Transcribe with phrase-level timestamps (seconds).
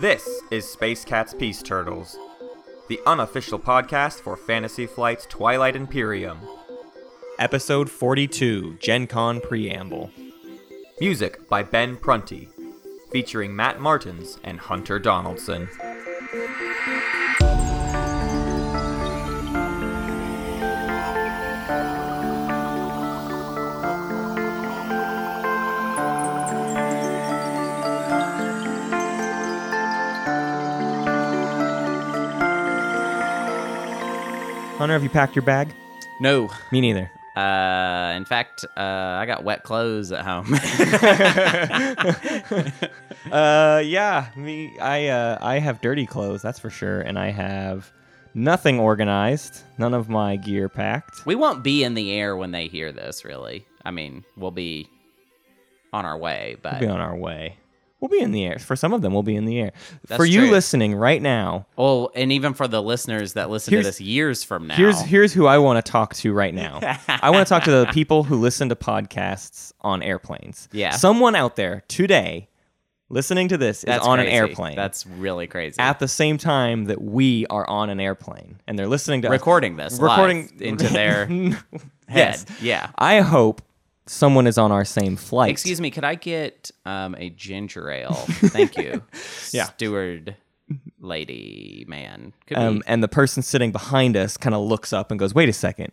[0.00, 2.16] This is Space Cats Peace Turtles,
[2.88, 6.38] the unofficial podcast for Fantasy Flight's Twilight Imperium.
[7.38, 10.10] Episode 42 Gen Con Preamble.
[11.00, 12.48] Music by Ben Prunty,
[13.10, 15.68] featuring Matt Martins and Hunter Donaldson.
[34.88, 35.68] Hunter, have you packed your bag?
[36.18, 36.48] No.
[36.72, 37.10] Me neither.
[37.36, 40.46] Uh, in fact, uh, I got wet clothes at home.
[43.30, 44.72] Uh, yeah, me.
[44.80, 47.92] I uh, I have dirty clothes, that's for sure, and I have
[48.32, 49.62] nothing organized.
[49.76, 51.26] None of my gear packed.
[51.26, 53.66] we won't be in the air when they hear this, really.
[53.84, 54.88] I mean, we'll be
[55.92, 57.58] on our way, but We'll be on our way.
[58.00, 58.58] We'll be in the air.
[58.60, 59.72] For some of them, we'll be in the air.
[60.06, 60.50] That's for you true.
[60.50, 64.68] listening right now, well, and even for the listeners that listen to this years from
[64.68, 66.78] now, Here's here's who I want to talk to right now.
[67.08, 70.68] I want to talk to the people who listen to podcasts on airplanes.
[70.70, 70.92] Yeah.
[70.92, 72.48] Someone out there today
[73.10, 74.30] listening to this that's is on crazy.
[74.30, 74.76] an airplane.
[74.76, 75.80] That's really crazy.
[75.80, 79.32] at the same time that we are on an airplane and they're listening to us.
[79.32, 81.58] recording this, recording live into their head.
[82.08, 82.46] Yes.
[82.60, 82.90] Yeah.
[82.96, 83.62] I hope
[84.08, 85.50] someone is on our same flight.
[85.50, 88.14] Excuse me, could I get um, a ginger ale?
[88.14, 89.02] Thank you.
[89.52, 89.64] Yeah.
[89.64, 90.36] Steward
[91.00, 92.32] lady man.
[92.46, 95.48] Could Um, and the person sitting behind us kind of looks up and goes, "Wait
[95.48, 95.92] a second,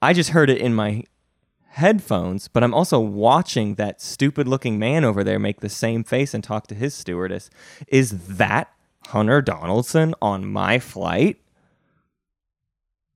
[0.00, 1.02] I just heard it in my
[1.70, 6.42] headphones, but I'm also watching that stupid-looking man over there make the same face and
[6.42, 7.50] talk to his stewardess.
[7.88, 8.72] Is that
[9.08, 11.38] Hunter Donaldson on my flight?"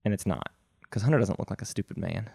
[0.04, 0.50] And it's not,
[0.82, 2.28] because Hunter doesn't look like a stupid man.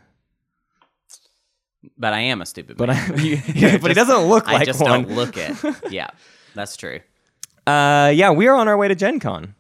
[1.97, 2.97] But I am a stupid But man.
[2.97, 5.03] I, but he doesn't look like I just one.
[5.03, 5.56] don't look it.
[5.92, 6.08] Yeah,
[6.56, 7.00] that's true.
[7.66, 9.53] Uh, yeah, we are on our way to Gen Con.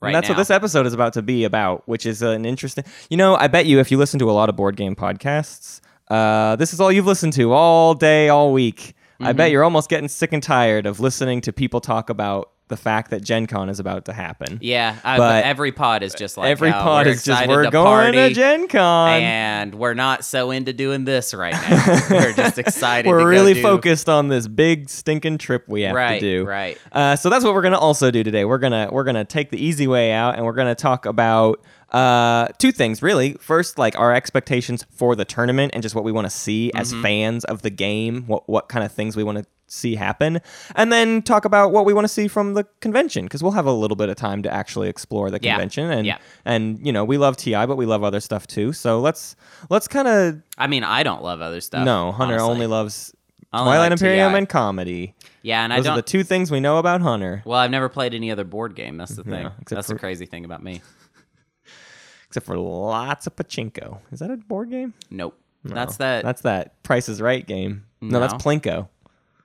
[0.00, 2.84] Right and that's what this episode is about to be about, which is an interesting.
[3.08, 5.80] You know, I bet you if you listen to a lot of board game podcasts,
[6.10, 8.94] uh, this is all you've listened to all day, all week.
[9.20, 9.36] I Mm-hmm.
[9.36, 13.10] bet you're almost getting sick and tired of listening to people talk about the fact
[13.10, 14.58] that Gen Con is about to happen.
[14.62, 17.70] Yeah, I, But every pod is just like Every oh, pod is just we're to
[17.70, 19.10] going to Gen Con.
[19.22, 22.00] and we're not so into doing this right now.
[22.10, 23.08] we're just excited.
[23.08, 26.38] we're to go really do- focused on this big stinking trip we have Right, to
[26.38, 26.44] do.
[26.46, 26.78] right.
[26.90, 28.44] Uh, so that's what we're gonna also do today.
[28.44, 32.48] We're gonna we're gonna take the easy way out, and we're gonna talk about uh,
[32.58, 33.34] two things really.
[33.34, 36.92] First, like our expectations for the tournament and just what we want to see as
[36.92, 37.02] Mm-hmm.
[37.02, 38.24] fans of the game.
[38.26, 40.40] What what kind of things we want to see happen,
[40.76, 43.66] and then talk about what we want to see from the convention because we'll have
[43.66, 45.90] a little bit of time to actually explore the Yeah, convention.
[45.90, 46.18] And yeah.
[46.44, 48.72] and you know we love Ti, but we love other stuff too.
[48.72, 49.34] So let's
[49.70, 51.84] let's kind of I mean, I don't love other stuff.
[51.84, 52.50] no, Hunter honestly.
[52.50, 53.14] only loves
[53.52, 54.38] I only Twilight like Imperium TI.
[54.38, 55.14] and comedy.
[55.42, 55.94] Yeah, and I don't.
[55.94, 58.74] are the two things we know about Hunter, well, I've never played any other board
[58.76, 58.96] game.
[58.96, 59.50] That's the thing.
[59.68, 60.80] That's for- the crazy thing about me.
[62.28, 63.98] except for lots of pachinko.
[64.10, 64.94] Is that a board game?
[65.10, 65.38] Nope.
[65.64, 66.24] That's that.
[66.24, 67.84] That's that Price is Right game.
[68.00, 68.88] No, that's Plinko.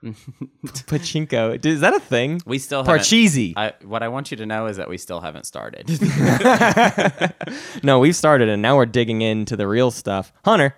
[0.64, 1.64] pachinko.
[1.64, 2.40] Is that a thing?
[2.46, 3.02] we still haven't.
[3.02, 3.54] Parcheesi.
[3.56, 5.88] I, what I want you to know is that we still haven't started.
[7.82, 10.32] No, we've started and now we're digging into the real stuff.
[10.44, 10.74] Hunter,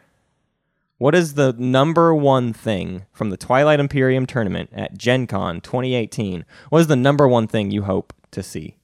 [0.98, 6.44] what is the number one thing from the Twilight Imperium tournament at Gen Con 2018?
[6.69, 8.76] What is the number one thing you hope to see?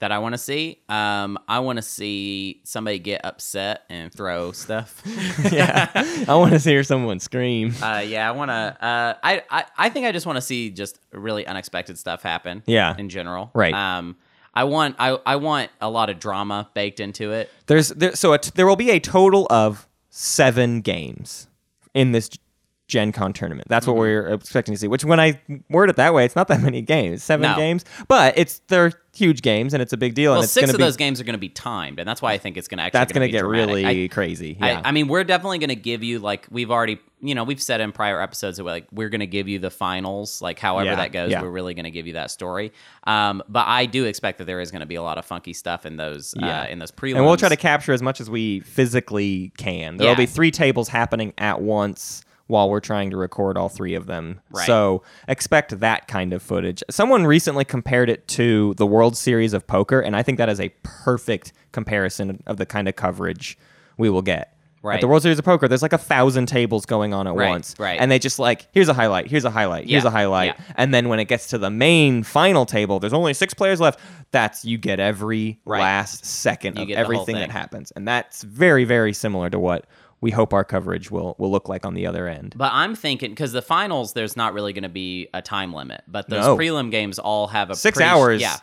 [0.00, 0.82] That I want to see.
[0.88, 5.02] Um, I want to see somebody get upset and throw stuff.
[5.52, 5.90] yeah.
[6.28, 7.74] I want to hear someone scream.
[7.82, 8.54] uh, yeah, I want to.
[8.54, 12.62] Uh, I, I I think I just want to see just really unexpected stuff happen.
[12.66, 12.94] Yeah.
[12.98, 13.50] in general.
[13.54, 13.74] Right.
[13.74, 14.16] Um,
[14.52, 17.50] I want I I want a lot of drama baked into it.
[17.66, 21.48] There's there, so there will be a total of seven games
[21.92, 22.30] in this
[22.86, 23.68] Gen Con tournament.
[23.68, 23.92] That's Mm-hmm.
[23.92, 24.88] what we're expecting to see.
[24.88, 25.40] Which, when I
[25.70, 27.22] word it that way, it's not that many games.
[27.22, 27.56] Seven No.
[27.56, 30.32] games, but it's they're huge games and it's a big deal.
[30.32, 31.98] Well, and it's six going of to be those games are going to be timed,
[32.00, 32.98] and that's why I think it's going to actually.
[32.98, 33.66] that's going to get dramatic.
[33.76, 34.58] really I- crazy.
[34.60, 34.82] I, Yeah.
[34.84, 37.80] I mean, we're definitely going to give you like we've already, you know, we've said
[37.80, 40.90] in prior episodes that we're like we're going to give you the finals, like however
[40.90, 41.30] Yeah, that goes.
[41.30, 41.40] yeah.
[41.42, 42.72] We're really going to give you that story.
[43.04, 45.52] Um, but I do expect that there is going to be a lot of funky
[45.54, 46.62] stuff in those, Yeah.
[46.62, 47.16] uh, in those prelims.
[47.16, 49.96] and we'll try to capture as much as we physically can.
[49.96, 50.18] There'll Yeah.
[50.18, 54.40] be three tables happening at once while we're trying to record all three of them.
[54.50, 54.66] Right.
[54.66, 56.82] So expect that kind of footage.
[56.90, 60.60] Someone recently compared it to the World Series of Poker, and I think that is
[60.60, 63.56] a perfect comparison of the kind of coverage
[63.96, 64.50] we will get.
[64.86, 67.48] At the World Series of Poker, there's like a thousand tables going on at Right,
[67.48, 67.74] once.
[67.78, 67.98] right.
[67.98, 70.56] And they just like, here's a highlight, here's a highlight, here's Yeah, a highlight.
[70.58, 70.64] yeah.
[70.76, 73.98] And then when it gets to the main final table, there's only six players left.
[74.30, 75.80] That's you get every Right.
[75.80, 77.92] last second You of get the whole everything that happens.
[77.92, 79.86] And that's very, very similar to what
[80.24, 82.54] we hope our coverage will will look like on the other end.
[82.56, 86.02] But I'm thinking because the finals, there's not really going to be a time limit,
[86.08, 86.56] but those No.
[86.56, 88.40] prelim games all have a Six pretty- hours.
[88.40, 88.56] Yeah,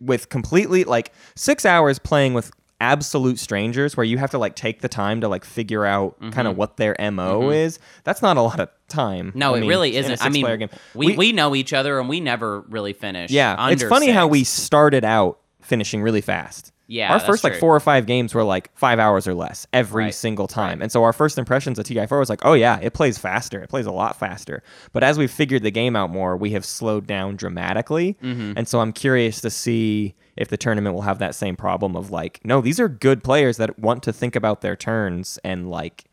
[0.00, 4.80] with completely like six hours playing with absolute strangers where you have to like take
[4.80, 8.42] the time to like figure out kind of what their mo is that's not a
[8.42, 9.38] lot of time Mm-hmm.
[9.38, 10.20] no, I it mean, really isn't.
[10.22, 10.68] I mean, game.
[10.92, 13.30] we, we know each other and we never really finish.
[13.30, 17.60] yeah it's funny how we started out finishing really fast Yeah, our first like true.
[17.60, 20.92] four or five games were like five hours or less every Right, single time and
[20.92, 23.86] so our first impressions of ti4 was like oh yeah it plays faster it plays
[23.86, 27.36] a lot faster but as we've figured the game out more we have slowed down
[27.36, 28.52] dramatically Mm-hmm.
[28.58, 32.10] and so i'm curious to see if the tournament will have that same problem of
[32.10, 36.04] like no these are good players that want to think about their turns and like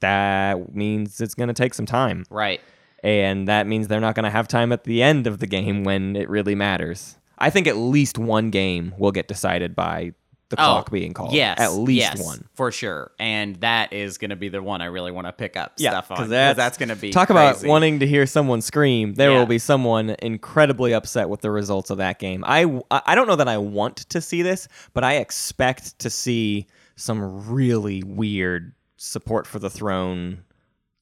[0.00, 2.60] that means it's going to take some time right.
[3.02, 5.84] and that means they're not going to have time at the end of the game
[5.84, 7.16] when it really matters.
[7.40, 10.12] I think at least one game will get decided by
[10.50, 11.32] the oh, clock being called.
[11.32, 12.48] Oh, Yes, at least yes, one.
[12.54, 15.56] for sure, and that is going to be the one I really want to pick
[15.56, 18.60] up stuff on because because that's, going to be talk about wanting to hear someone
[18.62, 19.14] scream.
[19.14, 19.38] There Yeah.
[19.38, 22.44] will be someone incredibly upset with the results of that game.
[22.46, 26.66] I I don't know that I want to see this, but I expect to see
[26.96, 30.44] some really weird support for the throne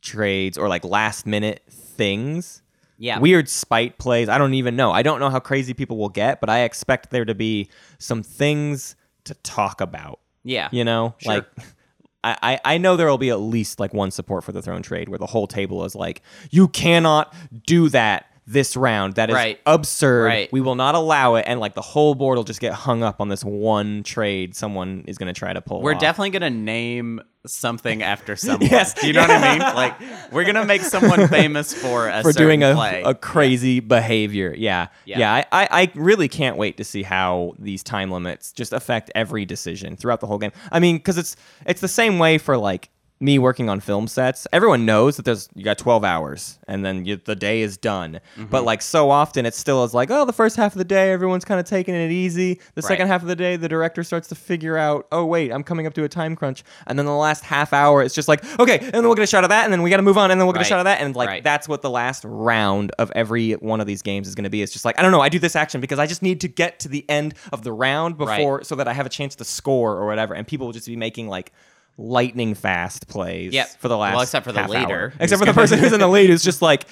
[0.03, 2.63] trades or like last minute things.
[2.99, 3.19] Yeah.
[3.19, 4.29] Weird spite plays.
[4.29, 4.91] I don't even know.
[4.91, 8.23] I don't know how crazy people will get, but I expect there to be some
[8.23, 8.97] things
[9.27, 10.21] to talk about.
[10.43, 11.35] Yeah, You know, Sure.
[11.35, 11.47] like
[12.25, 14.83] I, I I know there will be at least like one support for the throne
[14.83, 17.33] trade where the whole table is like, you cannot
[17.67, 19.15] do that this round.
[19.17, 19.59] That is Right.
[19.67, 20.25] absurd.
[20.27, 20.53] Right.
[20.53, 21.45] We will not allow it.
[21.49, 25.05] And like the whole board will just get hung up on this one trade someone
[25.09, 25.83] is going to try to pull.
[25.83, 26.01] We're off.
[26.01, 28.69] definitely gonna name something after someone.
[28.71, 28.95] Yes.
[28.95, 29.63] Do you know what I mean?
[29.77, 29.95] Like
[30.33, 33.03] we're gonna make someone famous for a for doing a, play.
[33.05, 34.55] a crazy behavior.
[34.57, 34.89] Yeah.
[35.05, 35.19] Yeah.
[35.19, 35.33] Yeah.
[35.35, 39.45] I, I, I really can't wait to see how these time limits just affect every
[39.45, 40.53] decision throughout the whole game.
[40.71, 41.35] I mean, because it's
[41.67, 44.47] it's the same way for like me working on film sets.
[44.53, 48.21] Everyone knows that there's you got 12 hours and then you, the day is done.
[48.37, 48.47] Mm-hmm.
[48.51, 51.13] But like so often it still is like, oh, the first half of the day
[51.13, 52.61] everyone's kind of taking it easy.
[52.75, 55.63] The second half of the day the director starts to figure out, oh wait, I'm
[55.63, 56.63] coming up to a time crunch.
[56.87, 59.27] And then the last half hour it's just like, okay, and then we'll get a
[59.27, 60.67] shot of that and then we got to move on and then we'll get a
[60.67, 61.43] shot of that and like Right.
[61.45, 64.61] that's what the last round of every one of these games is going to be.
[64.61, 65.23] It's just like I don't know.
[65.23, 67.73] I do this action because I just need to get to the end of the
[67.73, 68.37] round Right.
[68.37, 70.35] before, so that I have a chance to score or whatever.
[70.35, 71.53] And people will just be making like
[71.99, 73.53] lightning fast plays.
[73.53, 73.69] Yep.
[73.79, 74.15] For the last.
[74.15, 75.13] Well, except for the leader.
[75.21, 76.85] Except for the person who's in the lead, who's just like,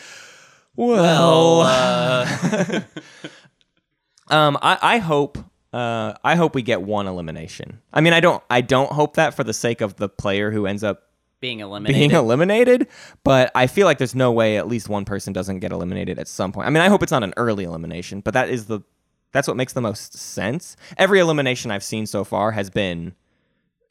[0.76, 1.60] well.
[1.62, 2.80] uh,
[4.30, 5.38] Um, I, I hope.
[5.72, 7.80] Uh, I hope we get one elimination.
[7.92, 8.42] I mean, I don't.
[8.48, 11.02] I don't hope that for the sake of the player who ends up
[11.40, 11.98] being eliminated.
[12.00, 12.86] being eliminated,
[13.22, 16.28] but I feel like there's no way at least one person doesn't get eliminated at
[16.28, 16.66] some point.
[16.66, 18.80] I mean, I hope it's not an early elimination, but that is the
[19.32, 20.76] that's what makes the most sense.
[20.96, 23.14] Every elimination I've seen so far has been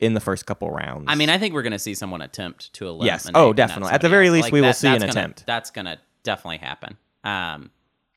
[0.03, 1.05] in the first couple rounds.
[1.07, 3.05] I mean, I think we're going to see someone attempt to eliminate.
[3.25, 3.31] Yes.
[3.33, 3.91] Oh, definitely.
[3.93, 4.33] At the very else.
[4.33, 5.45] least, Like, we will see an gonna- attempt.
[5.45, 6.97] That's going to definitely happen.
[7.23, 7.71] Um,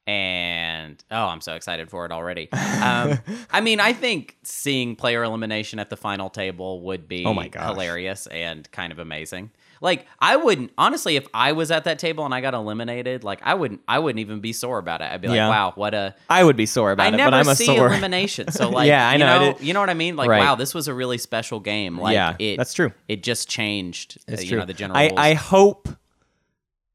[0.07, 2.49] and oh, I'm so excited for it already.
[2.77, 3.19] Um,
[3.51, 7.49] I mean, I think seeing player elimination at the final table would be Oh my
[7.49, 7.65] gosh.
[7.71, 9.51] hilarious and kind of amazing.
[9.81, 13.41] Like, I wouldn't honestly, if I was at that table and I got eliminated, like
[13.43, 15.05] I wouldn't, I wouldn't even be sore about it.
[15.11, 15.49] I'd be like, Yeah.
[15.49, 17.67] wow, what a I would be sore about I it, never but I'm a see
[17.67, 17.87] sore.
[17.89, 18.51] elimination.
[18.51, 20.17] So like, Yeah, I you know, I know, you know what I mean?
[20.17, 20.41] Like, Right.
[20.41, 21.99] wow, this was a really special game.
[21.99, 22.93] Like, Yeah, it, that's true.
[23.09, 24.59] It just changed, uh, It's you true.
[24.61, 25.13] know, the general I.
[25.17, 25.89] I hope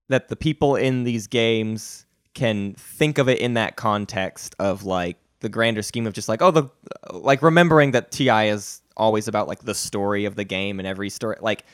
[0.10, 5.18] that the people in these games can think of it in that context of like
[5.42, 6.70] the grander scheme of just like oh the
[7.12, 11.10] like remembering that TI is always about like the story of the game and every
[11.10, 11.66] story like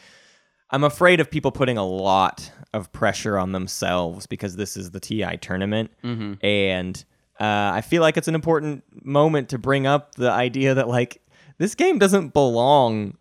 [0.69, 4.99] I'm afraid of people putting a lot of pressure on themselves because this is the
[4.99, 6.33] TI tournament Mm-hmm.
[6.45, 7.05] and
[7.39, 11.21] uh, I feel like it's an important moment to bring up the idea that like
[11.59, 13.15] this game doesn't belong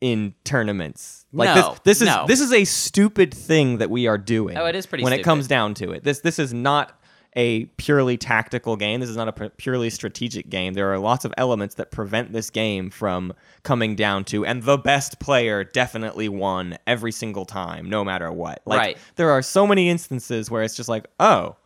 [0.00, 1.26] in tournaments.
[1.32, 2.24] Like No, this, this is no.
[2.28, 4.56] this is a stupid thing that we are doing.
[4.56, 6.04] Oh, it is pretty when it comes down to it.
[6.04, 7.00] This this is not
[7.36, 9.00] a purely tactical game.
[9.00, 10.72] This is not a purely strategic game.
[10.72, 14.78] There are lots of elements that prevent this game from coming down to and the
[14.78, 18.62] best player definitely won every single time no matter what.
[18.64, 18.98] Like Right.
[19.16, 21.56] there are so many instances where it's just like, "Oh,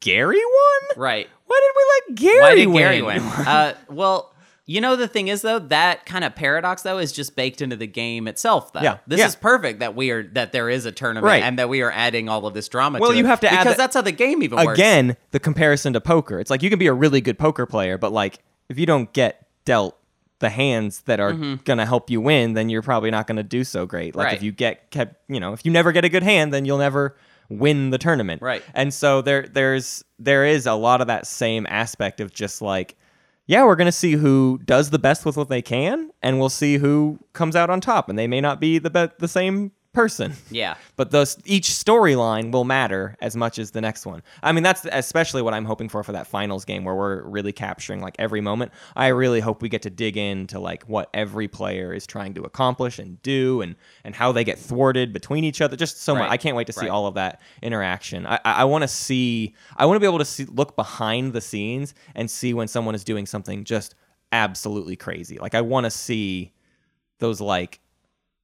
[0.00, 0.98] Gary won?
[0.98, 1.28] right.
[1.46, 2.42] Why did we let Gary win?
[2.42, 3.18] Why did win?" Gary win?
[3.46, 4.34] uh, well,
[4.70, 7.74] you know the thing is though that kind of paradox though is just baked into
[7.76, 8.72] the game itself.
[8.72, 9.26] Though Yeah, this yeah.
[9.26, 11.42] is perfect that we are that there is a tournament Right.
[11.42, 12.98] and that we are adding all of this drama.
[13.00, 14.78] Well, to you it, have to add because that- that's how the game even works.
[14.78, 17.98] again the comparison to poker it's like you can be a really good poker player
[17.98, 19.96] but like if you don't get dealt
[20.38, 21.32] the hands that are
[21.64, 24.30] gonna help you win then you're probably not gonna do so great like Mm-hmm.
[24.30, 24.36] Right.
[24.36, 26.78] if you get kept you know if you never get a good hand then you'll
[26.78, 27.16] never
[27.48, 28.62] win the tournament Right.
[28.72, 32.94] and so there there's there is a lot of that same aspect of just like
[33.50, 36.76] yeah, we're gonna see who does the best with what they can, and we'll see
[36.76, 38.08] who comes out on top.
[38.08, 40.34] And they may not be the be- the same person.
[40.50, 40.74] Yeah.
[40.96, 44.22] But those each storyline will matter as much as the next one.
[44.42, 47.52] I mean, that's especially what I'm hoping for for that finals game where we're really
[47.52, 48.70] capturing like every moment.
[48.94, 52.42] I really hope we get to dig into like what every player is trying to
[52.42, 55.74] accomplish and do, and and how they get thwarted between each other.
[55.74, 56.30] Just so much.
[56.30, 56.90] I can't wait to see Right.
[56.90, 58.26] all of that interaction.
[58.26, 59.54] I I, I want to see.
[59.78, 62.94] I want to be able to see look behind the scenes and see when someone
[62.94, 63.94] is doing something just
[64.32, 65.38] absolutely crazy.
[65.38, 66.52] Like I want to see
[67.20, 67.80] those like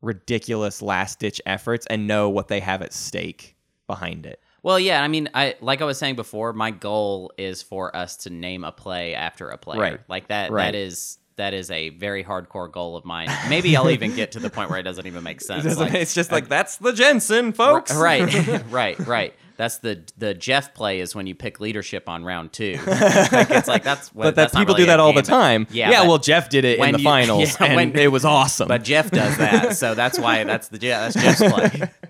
[0.03, 4.41] ridiculous last ditch efforts and know what they have at stake behind it.
[4.63, 8.17] Well, yeah, I mean, I like I was saying before, my goal is for us
[8.19, 9.81] to name a play after a player.
[9.81, 10.01] Right.
[10.09, 10.67] Like that Right.
[10.67, 13.29] that is that is a very hardcore goal of mine.
[13.49, 15.77] Maybe I'll even get to the point where it doesn't even make sense.
[15.77, 17.95] Like, it's just like that's the Jensen, folks.
[17.95, 18.23] right,
[18.71, 19.35] right, right.
[19.57, 22.79] That's the the Jeff play is when you pick leadership on round two.
[22.87, 25.23] like it's like that's what, but that that's people really do that all the game,
[25.23, 25.67] but- time.
[25.71, 26.03] Yeah, yeah.
[26.03, 28.69] Well, Jeff did it in the you- finals, yeah, and when- it was awesome.
[28.69, 31.91] but Jeff does that, so that's why that's the that's Jeff's play.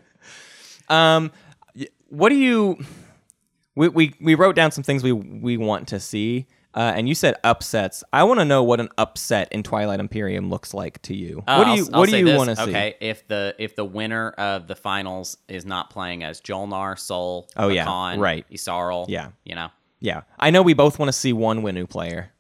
[0.89, 1.33] Um,
[2.09, 2.79] what do you?
[3.75, 7.15] We, we we wrote down some things we we want to see, uh, and you
[7.15, 8.05] said upsets.
[8.13, 11.43] I want to know what an upset in Twilight Imperium looks like to you.
[11.47, 12.63] Uh, what do I'll- you I'll do you want to see?
[12.63, 17.49] Okay, if the if the winner of the finals is not playing as Jol-Nar, Sol,
[17.57, 18.45] Oh, yeah, Hacan, right.
[18.53, 19.31] Yssaril, Yeah.
[19.45, 19.69] you know,
[20.01, 22.33] Yeah, I know we both want to see one Winnu player.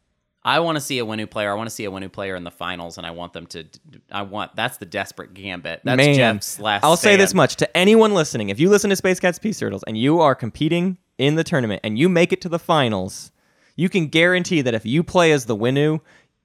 [0.44, 1.50] I want to see a Winnu player.
[1.50, 3.64] I want to see a Winnu player in the finals, and I want them to.
[4.12, 5.80] I want that's the desperate gambit.
[5.82, 6.84] That's Man, Jeff's last.
[6.84, 9.82] I'll say this much to anyone listening: if you listen to Space Cats Peace Turtles
[9.88, 13.32] and you are competing in the tournament and you make it to the finals,
[13.76, 16.00] you can guarantee that if you play as the Winnu,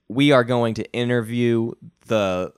[0.08, 1.72] we are going to interview
[2.08, 2.54] the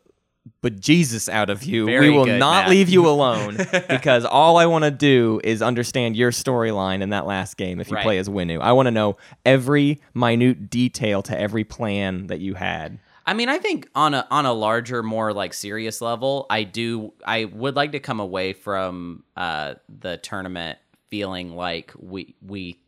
[0.62, 1.86] bejesus out of you.
[1.86, 2.70] Very we will not Matt.
[2.70, 7.26] leave you alone because all I want to do is understand your storyline in that
[7.26, 7.80] last game.
[7.80, 8.04] If you Right.
[8.04, 12.56] play as Winnu, I want to know every minute detail to every plan that you
[12.56, 13.00] had.
[13.26, 17.14] I mean, I think on a on a larger, more like serious level, I do.
[17.26, 20.78] I would like to come away from uh, the tournament
[21.10, 22.80] feeling like we we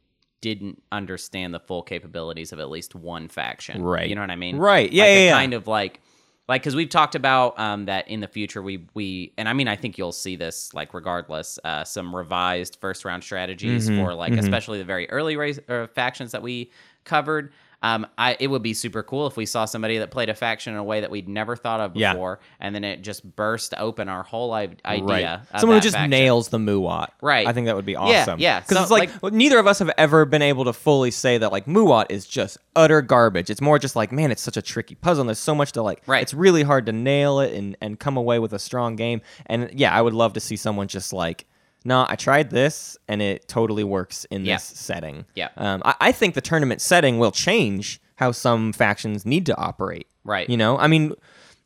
[0.46, 3.82] didn't understand the full capabilities of at least one faction.
[3.82, 4.08] Right.
[4.08, 4.58] You know what I mean?
[4.58, 4.92] Right.
[4.92, 5.32] Yeah, Like yeah, yeah.
[5.34, 6.00] Kind of like.
[6.48, 9.68] Like, because we've talked about um, that in the future, we we and I mean,
[9.68, 14.06] I think you'll see this like regardless, uh, some revised first round strategies Mm-hmm.
[14.06, 16.70] for like especially the very early race, uh, factions that we
[17.04, 17.52] covered.
[17.84, 20.74] Um, I it would be super cool if we saw somebody that played a faction
[20.74, 22.14] in a way that we'd never thought of Yeah.
[22.14, 25.42] before, and then it just burst open our whole i- idea.
[25.54, 26.10] Of Someone who that just faction.
[26.10, 27.10] nails the Muaat.
[27.22, 27.46] Right.
[27.48, 28.40] I think that would be Yeah, awesome.
[28.40, 28.60] yeah.
[28.62, 31.12] Because So, it's like, like- well, neither of us have ever been able to fully
[31.12, 33.50] say that like Muaat is just utter garbage.
[33.50, 35.22] It's more just like, man, it's such a tricky puzzle.
[35.22, 36.02] And there's so much to like.
[36.08, 36.22] Right.
[36.24, 39.22] It's really hard to nail it and and come away with a strong game.
[39.46, 41.46] And yeah, I would love to see someone just like.
[41.86, 44.56] No, I tried this and it totally works in Yeah.
[44.56, 45.26] this setting.
[45.36, 45.50] Yeah.
[45.56, 50.08] Um, I, I think the tournament setting will change how some factions need to operate.
[50.24, 50.50] Right.
[50.50, 51.14] You know, I mean,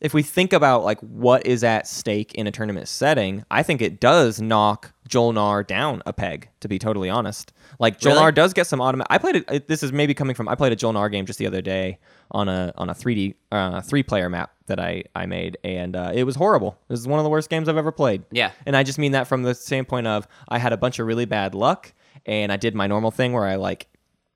[0.02, 3.82] if we think about like what is at stake in a tournament setting, I think
[3.82, 6.48] it does knock Jol-Nar down a peg.
[6.62, 8.32] To be totally honest, like Jol-Nar Really?
[8.34, 9.08] does get some automatic.
[9.10, 9.68] I played it.
[9.68, 10.48] This is maybe coming from.
[10.48, 12.00] I played a Jol-Nar game just the other day
[12.32, 15.96] on a on a three D uh, three player map that I I made, and
[15.96, 16.78] uh, it was horrible.
[16.88, 18.24] It was one of the worst games I've ever played.
[18.32, 18.52] Yeah.
[18.66, 21.26] and I just mean that from the standpoint of I had a bunch of really
[21.26, 21.92] bad luck,
[22.26, 23.88] and I did my normal thing where I like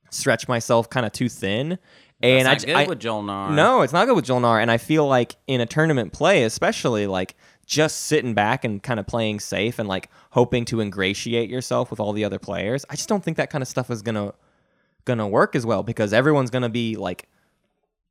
[0.10, 1.78] stretch myself kind of too thin.
[2.22, 3.52] And That's I, good I- with Jol-Nar.
[3.52, 4.62] no, it's not good with Jol-Nar.
[4.62, 9.00] And I feel like in a tournament play, especially like just sitting back and kind
[9.00, 12.96] of playing safe and like hoping to ingratiate yourself with all the other players, I
[12.96, 14.34] just don't think that kind of stuff is gonna
[15.06, 17.28] gonna work as well because everyone's gonna be like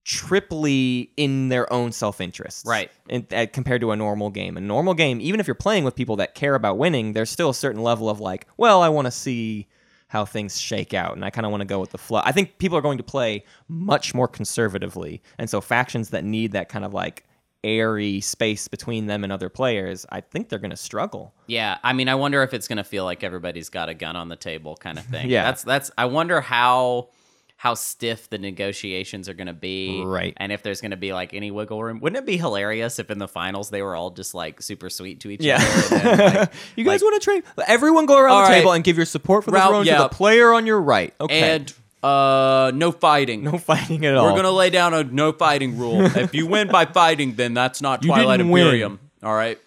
[0.05, 2.91] triply in their own self-interest Right.
[3.09, 5.95] in, uh, compared to a normal game a normal game even if you're playing with
[5.95, 9.07] people that care about winning there's still a certain level of like well i want
[9.07, 9.69] to see
[10.09, 12.33] how things shake out and i kind of want to go with the flow i
[12.33, 16.69] think people are going to play much more conservatively and so factions that need that
[16.69, 17.25] kind of like
[17.65, 21.93] airy space between them and other players i think they're going to struggle Yeah, I
[21.93, 24.77] mean, I wonder if it's gonna feel like everybody's got a gun on the table,
[24.77, 25.29] kind of thing.
[25.31, 25.45] Yeah.
[25.45, 25.91] that's that's.
[25.97, 27.09] I wonder how
[27.57, 30.35] how stiff the negotiations are gonna be, Right.
[30.39, 32.01] And if there's gonna be like any wiggle room.
[32.01, 35.21] Wouldn't it be hilarious if in the finals they were all just like super sweet
[35.21, 35.97] to each yeah other?
[35.97, 38.59] and then, like- you guys like- want to trade everyone go around the right.
[38.59, 41.55] table and give your support for the throne to the player on your right okay
[41.55, 43.45] And uh, no fighting.
[43.45, 46.03] no fighting at all We're gonna lay down a no fighting rule.
[46.17, 48.65] if you win by fighting, then that's not You Twilight didn't win.
[48.67, 49.01] Imperium.
[49.23, 49.59] All right.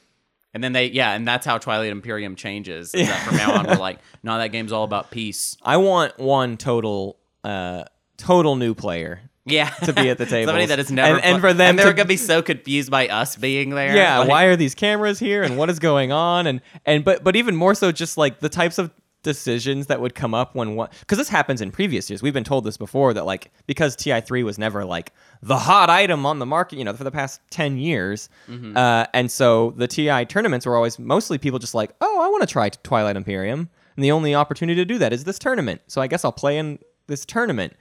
[0.53, 2.93] And then they, yeah, and that's how Twilight Imperium changes.
[2.95, 5.57] Is that from now on, we're like, no, that game's all about peace.
[5.61, 7.83] I want one total, uh,
[8.17, 9.19] total new player.
[9.47, 10.47] Yeah, To be at the table.
[10.49, 12.41] Somebody that has never, And- and pla- for them and they're to- gonna be so
[12.41, 13.95] confused by us being there.
[13.95, 16.47] Yeah, Like, why are these cameras here and what is going on?
[16.47, 18.91] And and but but even more so, just like the types of
[19.25, 22.21] decisions that would come up when what because this happens in previous years.
[22.21, 26.25] We've been told this before that like because TI3 was never like the hot item
[26.25, 28.29] on the market, you know, for the past 10 years.
[28.77, 32.41] Uh, and so the TI tournaments were always mostly people just like, "Oh, I want
[32.41, 35.81] to try Twilight Imperium." And the only opportunity to do that is this tournament.
[35.87, 37.73] So I guess I'll play in this tournament.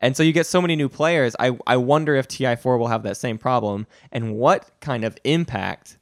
[0.00, 1.34] And so you get so many new players.
[1.38, 5.97] I, I wonder if TI4 will have that same problem and what kind of impact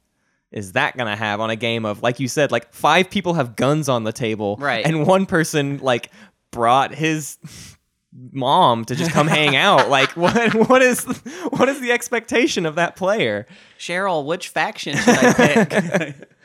[0.51, 3.33] is that going to have on a game of, like you said, like five people
[3.33, 4.57] have guns on the table.
[4.59, 4.85] Right.
[4.85, 6.11] And one person, like,
[6.51, 7.37] brought his
[8.31, 9.89] mom to just come hang out.
[9.97, 11.05] Like, what what is
[11.49, 13.47] what is the expectation of that player?
[13.79, 16.29] Cheryl, which faction should I pick?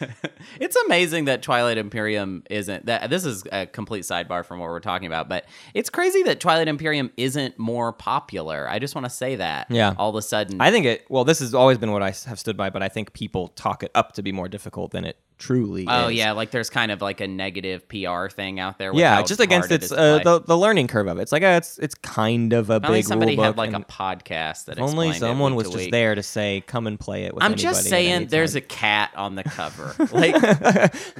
[0.60, 4.80] it's amazing that Twilight Imperium isn't that this is a complete sidebar from what we're
[4.80, 8.68] talking about, but it's crazy that Twilight Imperium isn't more popular.
[8.68, 9.70] I just want to say that.
[9.70, 9.94] Yeah.
[9.98, 10.60] All of a sudden.
[10.60, 12.88] I think it, well, this has always been what I have stood by, but I
[12.88, 16.14] think people talk it up to be more difficult than it truly Oh is.
[16.14, 18.92] yeah, like there's kind of like a negative PR thing out there.
[18.94, 21.22] Yeah, just against it its uh, the, the learning curve of it.
[21.22, 23.80] It's like uh, it's it's kind of a only big somebody rule had like a
[23.80, 25.90] podcast that only someone was just week.
[25.92, 29.34] there to say, "Come and play it." with I'm just saying, there's a cat on
[29.34, 29.94] the cover.
[30.14, 30.34] Like,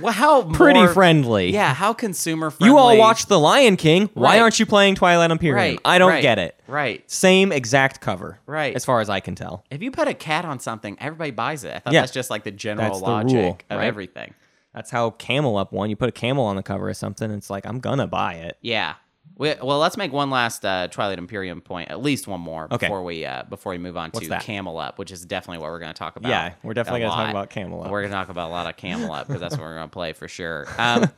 [0.00, 1.52] well, how pretty more- friendly.
[1.52, 2.72] Yeah, how consumer friendly.
[2.72, 4.08] You all watched The Lion King.
[4.14, 4.40] Why Right.
[4.42, 5.56] aren't you playing Twilight Imperium?
[5.56, 6.58] Right, I don't right, get it.
[6.66, 7.08] Right.
[7.10, 8.38] Same exact cover.
[8.46, 8.74] Right.
[8.74, 9.64] As far as I can tell.
[9.70, 11.74] If you put a cat on something, everybody buys it.
[11.74, 12.00] I thought Yeah.
[12.00, 13.86] that's just like the general That's the logic rule, of right?
[14.14, 14.34] Everything.
[14.74, 15.90] That's how Camel Up one.
[15.90, 18.58] You put a camel on the cover of something, it's like I'm gonna buy it.
[18.60, 18.94] Yeah.
[19.36, 22.86] We, well, let's make one last uh, Twilight Imperium point, at least one more Okay.
[22.86, 24.42] before we uh, before we move on What's to that?
[24.42, 26.28] Camel Up, which is definitely what we're going to talk about.
[26.28, 27.90] Yeah, we're definitely gonna talk about Camel Up.
[27.90, 29.88] We're going to talk about a lot of Camel Up because that's what we're going
[29.88, 30.66] to play for sure.
[30.78, 31.10] Um,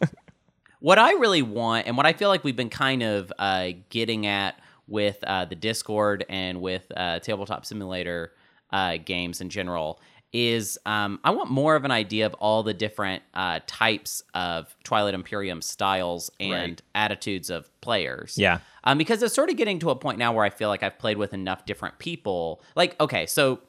[0.81, 4.27] what I really want, and what I feel like we've been kind of uh, getting
[4.27, 8.33] at with uh, the Discord and with uh, Tabletop Simulator
[8.71, 10.01] uh, games in general,
[10.33, 14.77] is um, I want more of an idea of all the different uh, types of
[14.85, 16.83] Twilight Imperium styles and Right.
[16.95, 18.37] attitudes of players.
[18.37, 18.59] Yeah.
[18.85, 20.99] Um, because it's sort of getting to a point now where I feel like I've
[20.99, 22.63] played with enough different people.
[22.75, 23.61] Like, okay, so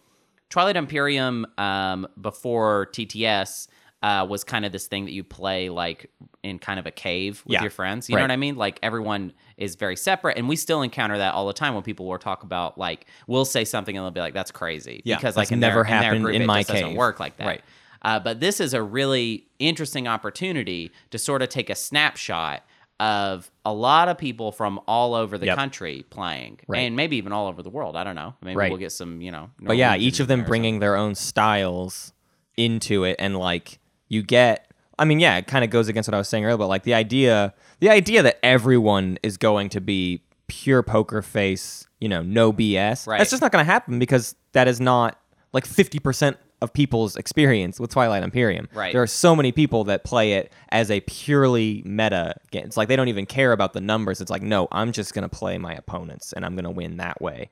[0.49, 3.67] Twilight Imperium um, before TTS
[4.03, 6.09] uh, was kind of this thing that you play like
[6.43, 8.09] in kind of a cave with Yeah, your friends.
[8.09, 8.55] You know what I mean?
[8.55, 12.05] Like everyone is very separate, and we still encounter that all the time when people
[12.07, 15.35] will talk about like we'll say something and they'll be like, "That's crazy," Yeah, because
[15.35, 17.37] like in never their, in their happened group, in it my just doesn't work like
[17.37, 17.47] that.
[17.47, 17.61] Right.
[18.03, 22.61] Uh, but this is a really interesting opportunity to sort of take a snapshot
[22.99, 25.57] of a lot of people from all over the Yep.
[25.57, 26.79] country playing, Right.
[26.81, 27.95] and maybe even all over the world.
[27.95, 28.35] I don't know.
[28.41, 28.71] Maybe Right.
[28.71, 29.49] we'll get some, you know.
[29.61, 32.13] But yeah, each of them bringing their own styles
[32.55, 34.71] into it, and like you get.
[34.99, 36.83] I mean, yeah, it kind of goes against what I was saying earlier, but like
[36.83, 42.23] the idea, the idea that everyone is going to be pure poker face, you know,
[42.23, 43.05] no BS.
[43.05, 43.19] Right.
[43.19, 45.19] That's just not going to happen because that is not
[45.53, 48.67] like fifty percent of people's experience with Twilight Imperium.
[48.73, 48.91] Right.
[48.91, 52.65] There are so many people that play it as a purely meta game.
[52.65, 54.21] It's like they don't even care about the numbers.
[54.21, 56.97] It's like, no, I'm just going to play my opponents and I'm going to win
[56.97, 57.51] that way.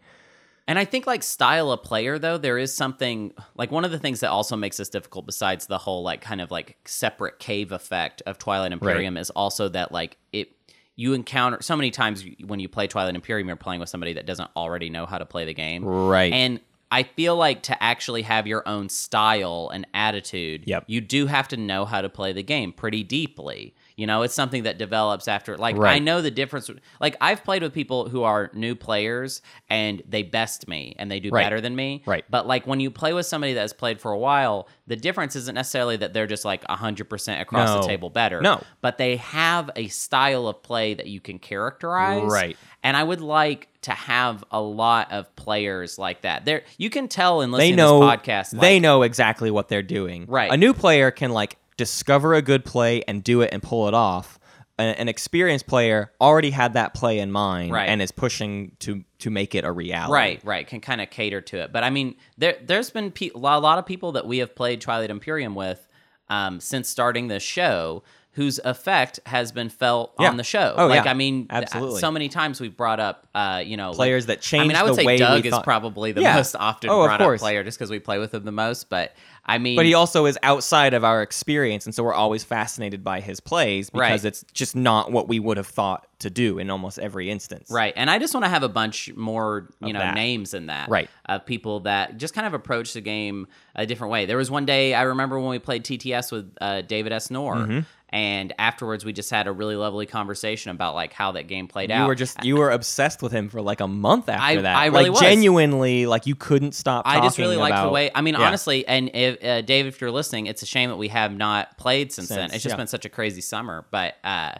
[0.68, 4.00] And I think like style of player though, there is something like one of the
[4.00, 7.72] things that also makes this difficult besides the whole like kind of like separate cave
[7.72, 10.50] effect of Twilight Imperium is also that like it
[10.96, 14.26] you encounter so many times when you play Twilight Imperium you're playing with somebody that
[14.26, 15.84] doesn't already know how to play the game.
[15.86, 16.32] Right.
[16.34, 16.60] And
[16.92, 20.86] I feel like to actually have your own style and attitude, Yep.
[20.88, 23.76] you do have to know how to play the game pretty deeply.
[23.98, 25.58] You know, it's something that develops after.
[25.58, 26.70] Like I know the difference.
[27.00, 31.22] Like I've played with people who are new players and they best me and they
[31.22, 31.44] do Right.
[31.46, 32.04] better than me.
[32.06, 32.26] Right.
[32.30, 35.38] But like when you play with somebody that has played for a while, the difference
[35.38, 37.82] isn't necessarily that they're just like hundred percent across No.
[37.82, 38.42] the table better.
[38.42, 38.62] No.
[38.82, 42.30] But they have a style of play that you can characterize.
[42.30, 42.58] Right.
[42.84, 46.44] And I would like to have a lot of players like that.
[46.46, 48.60] There, you can tell in listening they know to this podcast.
[48.60, 50.26] they know exactly what they're doing.
[50.28, 50.52] Right.
[50.52, 53.94] A new player can like discover a good play and do it and pull it
[53.94, 54.40] off.
[54.78, 57.88] An experienced player already had that play in mind Right.
[57.88, 60.12] and is pushing to to make it a reality.
[60.14, 61.72] Right, right, can kind of cater to it.
[61.72, 64.82] But I mean, there there's been pe- a lot of people that we have played
[64.82, 65.88] Twilight Imperium with
[66.28, 70.28] um, since starting this show whose effect has been felt Yeah.
[70.28, 70.74] on the show.
[70.78, 71.12] Oh, like yeah.
[71.12, 72.02] I mean, Absolutely.
[72.02, 74.66] so many times we've brought up, uh, you know, like- Players that change.
[74.66, 76.36] I mean, I would say Doug is thought- probably the Yeah.
[76.36, 78.90] most often Oh, brought up player just because we play with him the most.
[78.90, 79.14] But
[79.48, 83.04] I mean, But he also is outside of our experience, and so we're always fascinated
[83.04, 84.26] by his plays because Right.
[84.26, 87.70] it's just not what we would have thought to do in almost every instance.
[87.70, 87.94] Right.
[87.96, 90.16] And I just want to have a bunch more, you Of know, that.
[90.16, 90.90] names in that.
[90.90, 91.10] Right.
[91.28, 94.28] Of people that just kind of approach the game a different way.
[94.28, 97.32] There was one day I remember when we played TTS with uh, David S.
[97.32, 97.80] Nor, Mm-hmm.
[98.10, 101.90] and afterwards we just had a really lovely conversation about like how that game played
[101.90, 102.02] You out.
[102.04, 104.76] You were just you were obsessed with him for like a month after I- that.
[104.78, 105.22] I really like was.
[105.22, 107.08] genuinely, like you couldn't stop.
[107.08, 108.12] I just really liked the way.
[108.14, 108.46] I mean, Yeah.
[108.46, 111.76] honestly, and if uh, Dave, if you're listening, it's a shame that we have not
[111.80, 112.52] played since, then.
[112.54, 112.78] It's just yeah.
[112.78, 113.86] been such a crazy summer.
[113.90, 114.52] But uh,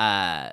[0.00, 0.50] uh,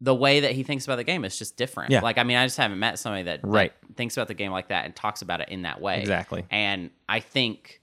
[0.00, 1.90] the way that he thinks about the game is just different.
[1.90, 2.00] Yeah.
[2.00, 3.72] Like, I mean, I just haven't met somebody that, that Right.
[3.96, 6.00] thinks about the game like that and talks about it in that way.
[6.00, 6.44] Exactly.
[6.50, 7.80] And I think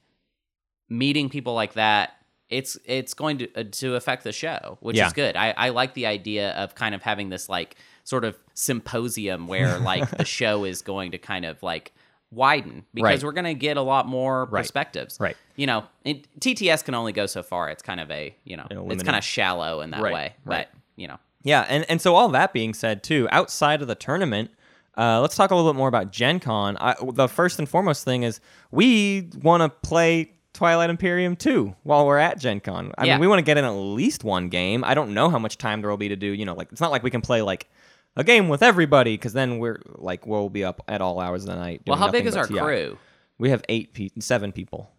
[0.90, 2.14] meeting people like that,
[2.50, 5.08] it's it's going to uh, to affect the show, which Yeah.
[5.08, 5.36] is good.
[5.36, 9.78] I, I like the idea of kind of having this like sort of symposium where
[9.92, 11.92] like the show is going to kind of like
[12.32, 13.24] widen because Right.
[13.24, 14.62] we're going to get a lot more Right.
[14.62, 15.20] perspectives.
[15.20, 15.36] Right.
[15.58, 17.70] You know, it, TTS can only go so far.
[17.70, 20.34] It's kind of a you know, it's kind of shallow in that Right, way.
[20.46, 20.68] right.
[20.72, 23.96] But you know, Yeah, and, and so all that being said, too, outside of the
[23.96, 24.52] tournament,
[24.98, 26.76] uh, let's talk a little bit more about Gen Con.
[26.78, 28.40] I, the first and foremost thing is
[28.72, 32.92] we want to play Twilight Imperium too while we're at Gen Con.
[32.98, 33.14] I Yeah.
[33.14, 34.84] mean, we want to get in at least one game.
[34.84, 36.82] I don't know how much time there will be to do, you know, like, it's
[36.82, 37.70] not like we can play, like,
[38.16, 41.50] a game with everybody because then we're, like, we'll be up at all hours of
[41.52, 41.82] the night.
[41.88, 42.98] well, how big is our crew?
[43.38, 44.90] We have eight, pe- seven people.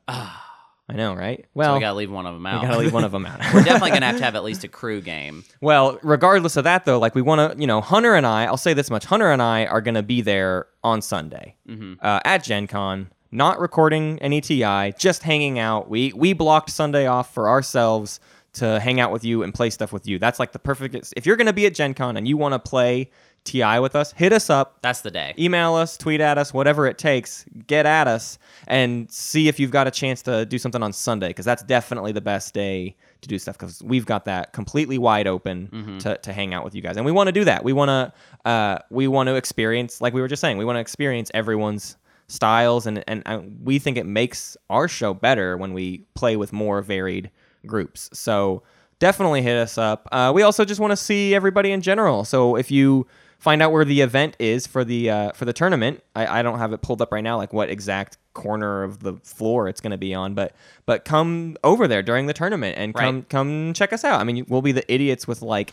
[0.90, 1.40] I know, right?
[1.42, 2.62] So Well, we got to leave one of them out.
[2.62, 3.40] we gotta leave one of them out.
[3.55, 5.44] We're definitely to have to have at least a crew game.
[5.61, 8.57] Well, regardless of that, though, like we want to, you know, Hunter and I, I'll
[8.57, 11.57] say this much Hunter and I are going to be there on Sunday
[12.03, 15.90] uh, at Gen Con, not recording any TI, just hanging out.
[15.90, 18.18] We, we blocked Sunday off for ourselves
[18.55, 20.18] to hang out with you and play stuff with you.
[20.18, 21.12] That's like the perfect.
[21.16, 23.11] If you're going to be at Gen Con and you want to play
[23.44, 24.79] TI with us, hit us up.
[24.83, 25.35] That's the day.
[25.38, 27.44] Email us, tweet at us, whatever it takes.
[27.66, 31.29] Get at us and see if you've got a chance to do something on Sunday
[31.29, 35.27] because that's definitely the best day to do stuff because we've got that completely wide
[35.27, 37.64] open to, to hang out with you guys and we want to do that.
[37.64, 40.59] We want to uh, we want to experience like we were just saying.
[40.59, 41.96] We want to experience everyone's
[42.29, 46.53] styles and and uh, we think it makes our show better when we play with
[46.53, 47.31] more varied
[47.66, 48.11] groups.
[48.12, 48.62] So
[48.98, 50.09] definitely hit us up.
[50.12, 52.24] Uh, we also just want to see everybody in general.
[52.24, 53.07] So if you
[53.38, 56.59] find out where the event is for the uh, for the tournament, I, I don't
[56.59, 59.90] have it pulled up right now, like what exact corner of the floor it's going
[59.90, 60.55] to be on, but
[60.87, 63.29] but come over there during the tournament and come Right.
[63.29, 64.20] come check us out.
[64.20, 65.72] I mean, we'll be the idiots with like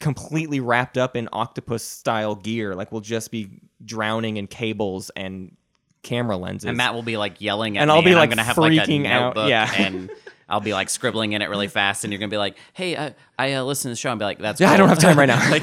[0.00, 2.74] completely wrapped up in octopus style gear.
[2.74, 5.56] Like we'll just be drowning in cables and
[6.02, 6.68] camera lenses.
[6.68, 8.44] And Matt will be like yelling at And me, I'll be, and like, I'm gonna
[8.44, 9.72] have like a freaking out, notebook, yeah.
[9.76, 10.10] and
[10.48, 13.14] I'll be like scribbling in it really fast, and you're gonna be like, "Hey, I,
[13.38, 15.18] I uh, listen to the show," and be like, "That's Yeah, I don't have time
[15.18, 15.50] right now.
[15.50, 15.62] like,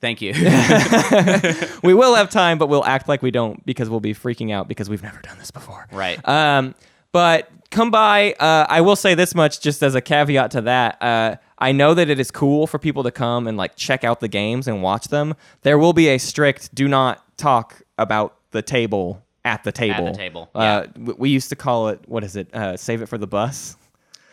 [0.00, 0.32] thank you.
[1.82, 4.68] we will have time, but we'll act like we don't because we'll be freaking out
[4.68, 5.86] because we've never done this before.
[5.92, 6.26] Right.
[6.26, 6.74] Um,
[7.12, 8.32] but come by.
[8.34, 11.02] Uh, I will say this much, just as a caveat to that.
[11.02, 14.20] Uh, I know that it is cool for people to come and like check out
[14.20, 15.34] the games and watch them.
[15.62, 20.08] There will be a strict do not talk about the table at the table.
[20.08, 22.54] At the table, Uh, w- we used to call it what is it?
[22.54, 23.76] Uh, save it for the bus.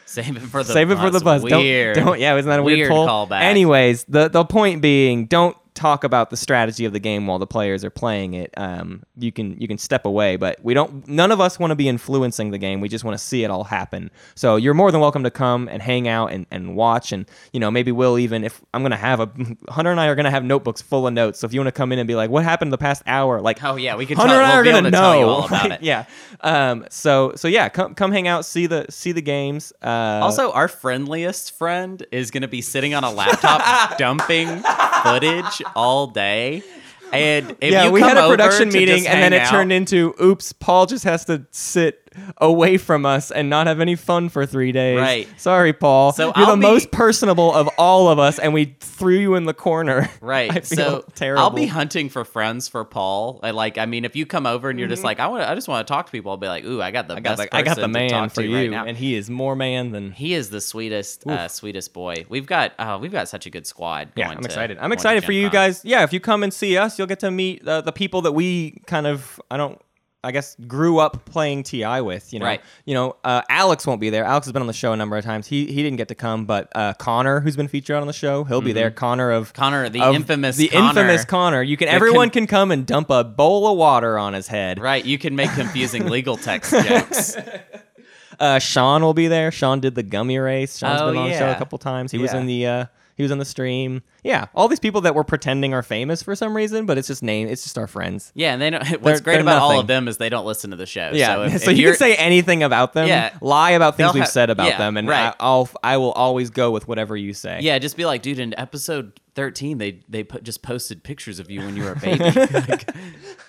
[0.05, 0.67] Save it for the bus.
[0.73, 1.41] Save it for the bus.
[1.43, 1.63] Don't-
[1.95, 3.41] Don't, yeah, isn't that a weird, Weird callback.
[3.41, 7.47] Anyways, the the point being, don't talk about the strategy of the game while the
[7.47, 8.53] players are playing it.
[8.57, 11.07] Um, you can you can step away, but we don't.
[11.07, 12.79] None of us want to be influencing the game.
[12.81, 14.11] We just want to see it all happen.
[14.35, 17.11] So you're more than welcome to come and hang out and, and watch.
[17.11, 19.29] And you know maybe we'll even if I'm gonna have a
[19.69, 21.39] Hunter and I are gonna have notebooks full of notes.
[21.39, 23.41] So if you want to come in and be like, what happened the past hour?
[23.41, 24.17] Like Oh yeah, we can.
[24.17, 25.29] Hunter tell, and I we'll are gonna to know.
[25.29, 25.83] all about Like, it.
[25.85, 26.05] Yeah.
[26.41, 26.85] Um.
[26.89, 29.73] So so yeah, come come hang out, see the see the games.
[29.81, 34.47] Uh, Also, our friendliest friend is going to be sitting on a laptop dumping
[35.03, 36.63] footage all day.
[37.11, 40.15] And if yeah, you we had a production meeting, and then hang it turned into,
[40.19, 42.02] oops, Paul just has to sit
[42.37, 44.99] away from us and not have any fun for three days.
[44.99, 45.27] Right.
[45.37, 46.13] Sorry, Paul.
[46.13, 49.35] So You're I'll the be- most personable of all of us, and we threw you
[49.35, 50.09] in the corner.
[50.21, 50.65] Right.
[50.65, 51.43] So terrible.
[51.43, 53.39] I'll be hunting for friends for Paul.
[53.43, 55.53] I like I mean if you come over and you're just like I want I
[55.53, 57.17] just want to talk to people, I'll be like, "Ooh, I got the Mm-hmm.
[57.17, 59.29] I got best the, I got the man for you, right now." and he is
[59.29, 60.11] more man than.
[60.11, 62.25] he is the sweetest uh, sweetest boy.
[62.29, 64.77] We've got uh, we've got such a good squad Yeah, going I'm to- excited.
[64.79, 65.83] I'm excited for you guys.
[65.83, 68.31] Yeah, if you come and see us, you'll get to meet uh, the people that
[68.31, 69.79] we kind of I don't
[70.25, 72.31] I guess grew up playing TI with.
[72.31, 72.61] You know, Right.
[72.85, 74.23] you know, uh, Alex won't be there.
[74.23, 75.47] Alex has been on the show a number of times.
[75.47, 78.43] He he didn't get to come, but uh, Connor, who's been featured on the show,
[78.45, 78.89] he'll be there.
[78.91, 79.61] Connor of Mm-hmm.
[79.61, 80.87] Connor, the of- infamous the Connor.
[81.01, 81.61] infamous Connor.
[81.61, 84.79] You can everyone con- can come and dump a bowl of water on his head.
[84.79, 87.35] Right, you can make confusing legal text jokes.
[88.39, 89.51] Uh, Sean will be there.
[89.51, 90.77] Sean did the gummy race.
[90.77, 92.11] Sean's Oh, been on the show a couple times.
[92.11, 94.01] He was in the uh, he was on the stream.
[94.23, 97.21] Yeah, all these people that we're pretending are famous for some reason, but it's just
[97.23, 97.47] name.
[97.47, 98.31] It's just our friends.
[98.35, 98.83] Yeah, and they don't.
[99.01, 101.11] What's They're- great about all of them is they don't listen to the show.
[101.13, 103.07] Yeah, so, if, so if you can say anything about them.
[103.07, 103.35] Yeah.
[103.41, 105.27] lie about things we've have- said about yeah, them, and right.
[105.27, 107.59] I, I'll I will always go with whatever you say.
[107.61, 108.39] Yeah, just be like, dude.
[108.39, 111.95] In episode thirteen, they they put, just posted pictures of you when you were a
[111.99, 112.23] baby.
[112.23, 112.89] like,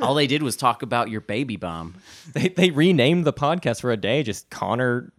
[0.00, 1.94] all they did was talk about your baby bomb.
[2.32, 5.12] they they renamed the podcast for a day, just Connor,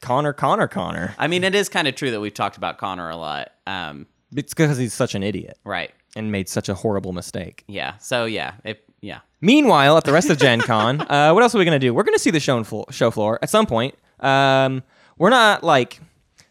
[0.00, 1.14] Connor, Connor, Connor.
[1.18, 3.52] I mean, it is kind of true that we've talked about Connor a lot.
[3.66, 5.90] Um, It's because he's such an idiot right.
[6.16, 7.64] and made such a horrible mistake.
[7.68, 7.96] Yeah.
[7.98, 9.20] So yeah, if yeah.
[9.40, 11.92] Meanwhile, at the rest of Gen Con, uh, what else are we going to do?
[11.92, 13.94] We're going to see the show, flo- show floor at some point.
[14.20, 14.82] Um,
[15.18, 16.00] we're not like,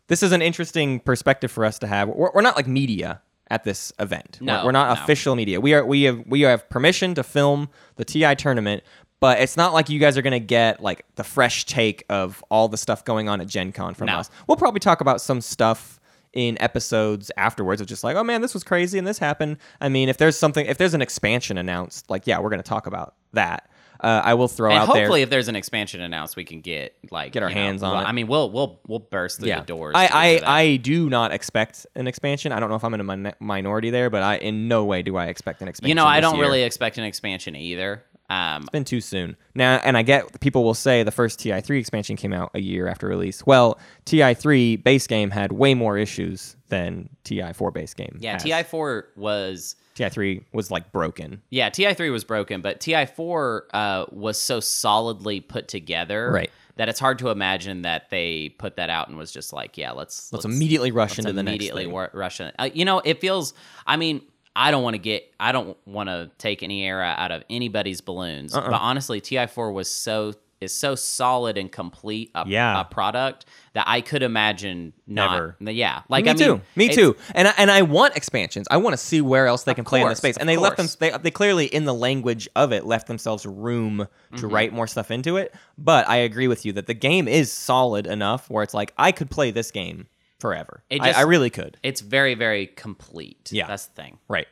[0.08, 2.10] this is an interesting perspective for us to have.
[2.10, 4.38] We're, we're not like media at this event.
[4.42, 5.02] We're- No, we're, not no.
[5.04, 5.60] official media.
[5.62, 8.84] We are we have we have permission to film the TI tournament,
[9.22, 12.44] but it's not like you guys are going to get like the fresh take of
[12.52, 14.18] all the stuff going on at Gen Con from No.
[14.18, 14.30] us.
[14.48, 16.00] We'll probably talk about some stuff
[16.34, 19.58] in episodes afterwards of just like, oh man, this was crazy and this happened.
[19.80, 22.68] I mean, if there's something, if there's an expansion announced, like, yeah, we're going to
[22.70, 23.70] talk about that.
[24.00, 25.24] Uh, I will throw And out hopefully, there.
[25.26, 27.92] if there's an expansion announced, we can get like Get our you know, hands on
[27.92, 28.06] well, it.
[28.06, 29.94] I mean, we'll we'll we'll burst through Yeah, the doors.
[29.96, 30.40] I.
[30.44, 32.52] I, I do not expect an expansion.
[32.52, 35.04] I don't know if I'm in a min- minority there, but I in no way
[35.04, 35.90] do I expect an expansion.
[35.90, 36.46] you know, I don't year.
[36.46, 38.04] really expect an expansion either.
[38.32, 39.36] Um, been too soon.
[39.56, 42.88] Now, and I get people will say the first TI3 expansion came out a year
[42.88, 43.46] after release.
[43.46, 48.18] Well, TI3 base game had way more issues than TI4 base game.
[48.20, 48.44] yeah, has.
[48.44, 51.42] Ti4 was TI3 was like broken.
[51.50, 56.50] yeah, Ti3 was broken, but Ti4 uh, was so solidly put together Right.
[56.78, 59.92] that it's hard to imagine that they put that out and was just like, yeah,
[59.92, 61.92] let's Let's, immediately rush let's into the next immediately thing.
[61.94, 62.52] wa- rush in.
[62.58, 63.54] Uh, you know, it feels.
[63.86, 64.22] I mean,
[64.56, 65.32] I don't want to get.
[65.40, 68.54] I don't want to take any era out of anybody's balloons.
[68.56, 68.70] Uh-uh.
[68.70, 72.82] But honestly, Ti4 was so is so solid and complete a, Yeah.
[72.82, 75.32] a product that I could imagine not.
[75.60, 75.72] Never.
[75.72, 76.62] Yeah, like me I mean, too.
[76.76, 77.16] Me too.
[77.34, 78.68] And I, and I want expansions.
[78.70, 80.38] I want to see where else they can play in the space.
[80.38, 80.86] And they left them.
[81.00, 84.48] They, they clearly in the language of it left themselves room to Mm-hmm.
[84.54, 85.52] write more stuff into it.
[85.80, 89.12] But I agree with you that the game is solid enough where it's like I
[89.14, 90.06] could play this game
[90.42, 90.84] forever.
[90.90, 91.78] It I, I really could.
[91.84, 93.50] It's very very complete.
[93.52, 93.68] Yeah.
[93.68, 94.18] that's the thing.
[94.28, 94.48] Right.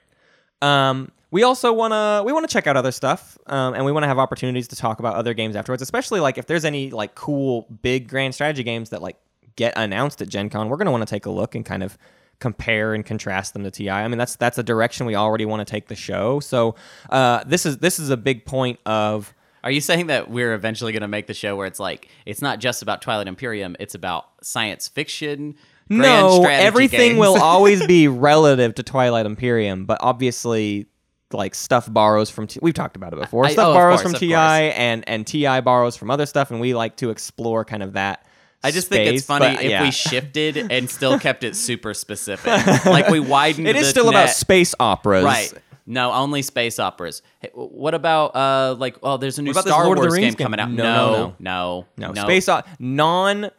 [0.61, 3.91] Um, we also want to we want to check out other stuff, um, and we
[3.91, 5.81] want to have opportunities to talk about other games afterwards.
[5.81, 9.17] Especially like if there's any like cool big grand strategy games that like
[9.55, 11.97] get announced at Gen Con, we're gonna want to take a look and kind of
[12.39, 13.89] compare and contrast them to TI.
[13.89, 16.39] I mean that's that's a direction we already want to take the show.
[16.39, 16.75] So
[17.09, 20.93] uh, this is this is a big point of Are you saying that we're eventually
[20.93, 23.93] going to make the show where it's like it's not just about Twilight Imperium, it's
[23.93, 25.55] about science fiction?
[25.89, 30.87] No everything will always be relative to Twilight Imperium, but obviously.
[31.31, 33.45] Like stuff borrows from T- we've talked about it before.
[33.45, 36.59] I- stuff oh, borrows course, from TI and and TI borrows from other stuff, and
[36.59, 38.25] we like to explore kind of that.
[38.63, 42.47] I just think it's funny but if we shifted and still kept it super specific.
[42.87, 43.67] like we widened.
[43.67, 45.53] It is still about space operas, right.
[45.85, 47.21] No, only space operas.
[47.41, 50.33] Hey, what about uh like oh there's a new Star Lord of the Wars Rings
[50.33, 50.69] game coming out.
[50.69, 50.77] game?
[50.77, 52.21] No, No, no, No, no.
[52.23, 53.51] space o- non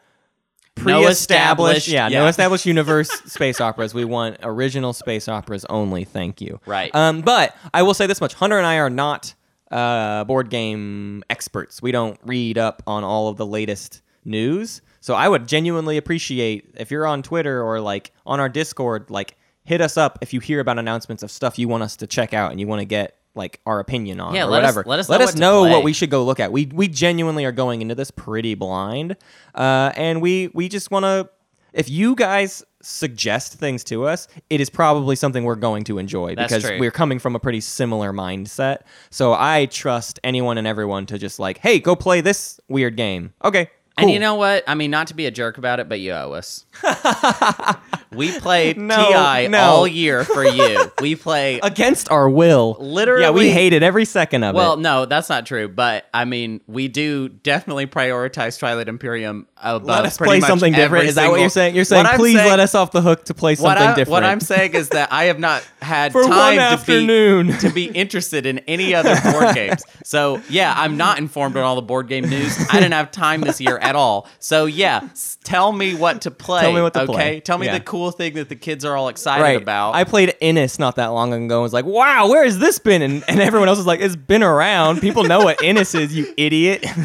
[0.77, 1.11] No pre-established.
[1.11, 2.29] established- yeah, no yeah.
[2.29, 3.93] established universe space operas.
[3.93, 6.05] We want original space operas only.
[6.05, 6.59] Thank you.
[6.65, 6.93] Right.
[6.95, 9.33] Um, but I will say this much: Hunter and I are not
[9.69, 11.81] uh, board game experts.
[11.81, 14.81] We don't read up on all of the latest news.
[15.01, 19.35] So I would genuinely appreciate if you're on Twitter or like on our Discord, like
[19.63, 22.33] hit us up if you hear about announcements of stuff you want us to check
[22.33, 24.83] out and you want to get like our opinion on Yeah, or let us- whatever.
[24.89, 26.51] let us let know us what know what we should go look at.
[26.51, 29.15] We we genuinely are going into this pretty blind,
[29.55, 31.29] uh, and we we just want to.
[31.73, 36.35] If you guys suggest things to us, it is probably something we're going to enjoy
[36.35, 36.79] That's because true.
[36.79, 38.79] we're coming from a pretty similar mindset.
[39.09, 43.33] So I trust anyone and everyone to just like, hey, go play this weird game.
[43.45, 43.69] Okay.
[43.97, 44.63] And you know what?
[44.67, 46.65] I mean, not to be a jerk about it, but you owe us.
[48.11, 48.95] we played No,
[49.35, 49.59] Ti no.
[49.59, 50.91] all year for you.
[51.01, 51.59] We play.
[51.63, 54.75] against our will, Literally- yeah, we hated every second of Well, it.
[54.75, 55.67] Well, no, that's not true.
[55.67, 61.05] But I mean, we do definitely prioritize Twilight Imperium Let us play something different.
[61.05, 61.75] Is that what you're saying?
[61.75, 64.09] You're saying please saying- let us off the hook to play something I, different.
[64.09, 67.47] what I'm saying is that I have not had For one time to afternoon.
[67.47, 69.83] be to be interested in any other board games.
[70.03, 72.57] So yeah, I'm not informed on all the board game news.
[72.69, 74.27] I didn't have time this year at all.
[74.39, 75.07] So yeah,
[75.43, 76.61] tell me what to play.
[76.61, 77.13] Tell me what to okay?
[77.13, 77.39] play.
[77.39, 77.77] Tell me Yeah.
[77.77, 79.61] the cool thing that the kids are all excited right.
[79.61, 79.95] about.
[79.95, 83.01] I played Inis not that long ago and was like, wow, where has this been?
[83.01, 85.01] And, and everyone else was like, it's been around.
[85.01, 86.85] People know what Inis is, you idiot.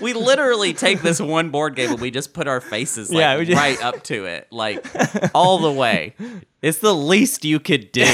[0.00, 3.44] we literally take this one board game and we just put our faces like Yeah,
[3.44, 4.84] just- right up to it, like
[5.34, 6.14] all the way.
[6.62, 8.04] It's the least you could do.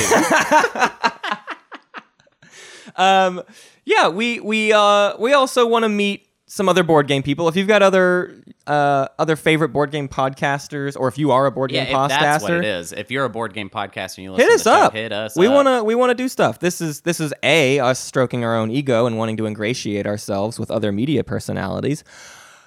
[2.97, 3.43] um,
[3.85, 7.49] yeah, we we uh we also want to meet some other board game people.
[7.49, 8.37] If you've got other
[8.67, 12.09] uh other favorite board game podcasters, or if you are a board yeah, game if
[12.11, 12.93] that's what it is.
[12.93, 14.93] If you're a board game podcaster and you listen hit to us the show, up.
[14.93, 15.55] hit us we up.
[15.55, 16.59] wanna we wanna do stuff.
[16.59, 20.59] This is this is a us stroking our own ego and wanting to ingratiate ourselves
[20.59, 22.05] with other media personalities.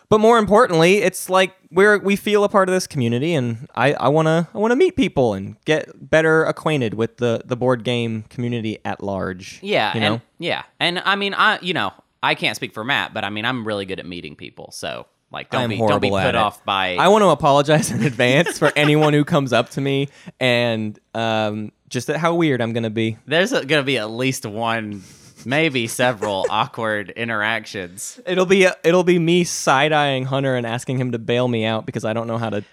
[0.09, 3.93] But more importantly, it's like we're we feel a part of this community, and I,
[3.93, 8.23] I wanna I wanna meet people and get better acquainted with the the board game
[8.29, 9.59] community at large.
[9.61, 10.21] Yeah, you and know.
[10.39, 11.91] yeah, and I mean, I you know,
[12.25, 14.71] I can't speak for Matt, but I mean, I'm really good at meeting people.
[14.71, 16.35] So like, don't I'm be don't be put it.
[16.35, 16.95] off by.
[16.95, 20.09] I want to apologize in advance for anyone who comes up to me
[20.39, 23.17] and um, just at how weird I'm gonna be.
[23.25, 25.03] There's gonna be at least one
[25.45, 28.19] maybe several awkward interactions.
[28.25, 31.85] It'll be it'll be me side eyeing Hunter and asking him to bail me out
[31.85, 32.63] because I don't know how to.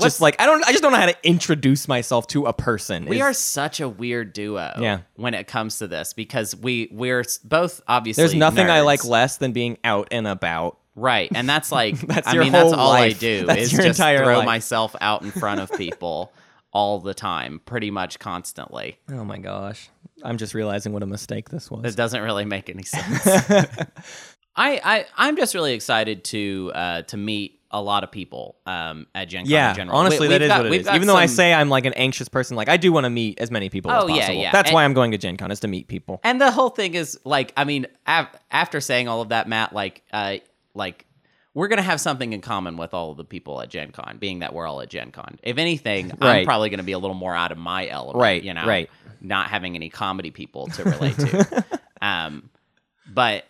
[0.00, 3.06] Just like I don't, I just don't know how to introduce myself to a person.
[3.06, 5.00] We Is- are such a weird duo Yeah.
[5.16, 9.36] when it comes to this because we we're both obviously There's nothing I like less
[9.38, 10.78] than being out and about.
[10.94, 11.30] Right.
[11.34, 13.16] And that's like That's I your mean that's all life.
[13.16, 14.46] I do That's is your just entire throw life.
[14.46, 16.32] myself out in front of people
[16.72, 18.98] all the time, pretty much constantly.
[19.10, 19.88] Oh my gosh,
[20.22, 21.84] I'm just realizing what a mistake this was.
[21.94, 23.26] It doesn't really make any sense.
[24.56, 29.06] I, I I'm just really excited to uh, to meet a lot of people um,
[29.14, 29.96] at Gen Con yeah, in general.
[29.98, 30.88] honestly, We- that got- what it is.
[30.88, 33.38] Even though I say I'm like an anxious person, like I do want to meet
[33.40, 34.40] as many people Oh, as yeah, possible.
[34.42, 34.52] yeah.
[34.52, 36.20] That's And- why I'm going to Gen Con is to meet people.
[36.24, 39.74] And the whole thing is like, I mean, af- after saying all of that, Matt,
[39.74, 40.36] like, uh,
[40.74, 41.04] like
[41.54, 44.38] we're gonna have something in common with all of the people at Gen Con, being
[44.38, 45.38] that we're all at Gen Con.
[45.42, 48.54] If anything, I'm probably gonna be a little more out of my element, Right, You
[48.54, 48.88] know, right.
[49.20, 51.64] Not having any comedy people to relate to.
[52.00, 52.48] um,
[53.12, 53.44] but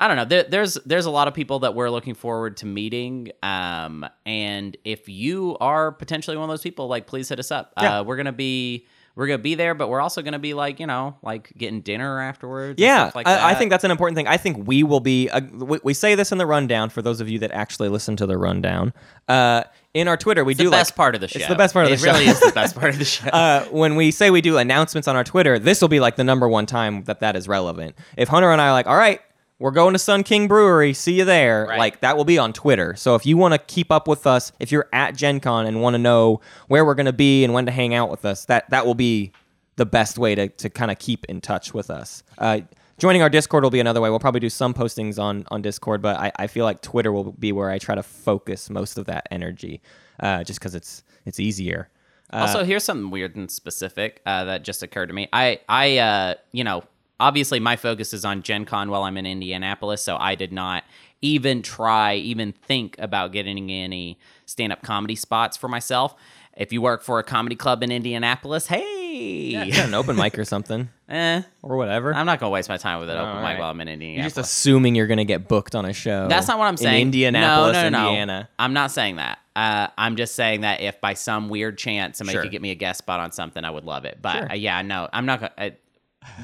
[0.00, 0.24] I don't know.
[0.24, 3.30] There, there's there's a lot of people that we're looking forward to meeting.
[3.42, 7.72] Um, and if you are potentially one of those people, like please hit us up.
[7.80, 8.00] Yeah.
[8.00, 10.88] Uh, we're gonna be we're gonna be there, but we're also gonna be like you
[10.88, 12.70] know like getting dinner afterwards.
[12.70, 14.26] and Yeah, stuff like I, I think that's an important thing.
[14.26, 15.28] I think we will be.
[15.28, 18.16] Uh, we, we say this in the rundown for those of you that actually listen
[18.16, 18.92] to the rundown.
[19.28, 19.62] Uh,
[19.94, 21.38] in our Twitter, we it's the do best like part of the show.
[21.38, 22.12] It's the best part of it the show.
[22.12, 23.28] really is the best part of the show.
[23.28, 26.24] uh, when we say we do announcements on our Twitter, this will be like the
[26.24, 27.94] number one time that that is relevant.
[28.16, 29.20] If Hunter and I are like, all right,
[29.62, 31.78] we're going to Sun King Brewery, see you there, Right.
[31.78, 32.96] like that will be on Twitter.
[32.96, 35.80] So if you want to keep up with us, if you're at Gen Con and
[35.80, 38.44] want to know where we're going to be and when to hang out with us,
[38.46, 39.30] that that will be
[39.76, 42.24] the best way to, to kind of keep in touch with us.
[42.38, 42.60] Uh,
[42.98, 44.10] joining our Discord will be another way.
[44.10, 47.32] We'll probably do some postings on, on Discord, but I, I feel like Twitter will
[47.32, 49.80] be where I try to focus most of that energy,
[50.20, 51.88] uh, just because it's it's easier.
[52.32, 55.28] Uh, also, here's something weird and specific uh, that just occurred to me.
[55.32, 56.82] I, I, uh, you know,
[57.22, 60.82] obviously my focus is on Gen Con while I'm in Indianapolis, so I did not
[61.20, 66.14] even try, even think about getting any stand-up comedy spots for myself.
[66.56, 70.44] If you work for a comedy club in Indianapolis, hey, yeah, an open mic or
[70.44, 72.12] something eh, or whatever.
[72.14, 74.34] I'm not gonna waste my time with an open mic while I'm in You're Indianapolis.
[74.34, 76.26] just assuming you're going to get booked on a show.
[76.28, 76.96] That's not what I'm saying.
[77.00, 78.40] In Indianapolis, no, no, no, Indiana.
[78.42, 78.46] No.
[78.64, 79.38] I'm not saying that.
[79.54, 82.42] Uh, I'm just saying that if by some weird chance somebody Sure.
[82.42, 84.18] could get me a guest spot on something, I would love it.
[84.20, 84.50] But Sure.
[84.52, 85.52] uh, yeah, no, I'm not gonna.
[85.58, 85.72] I,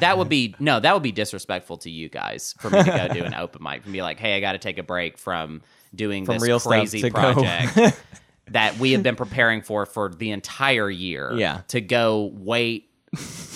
[0.00, 3.08] that would be no, that would be disrespectful to you guys for me to go
[3.08, 5.62] do an open mic and be like, hey, I got to take a break from
[5.94, 7.96] doing From this crazy project
[8.48, 11.32] that we have been preparing for for the entire year.
[11.34, 11.62] Yeah.
[11.68, 12.90] to go wait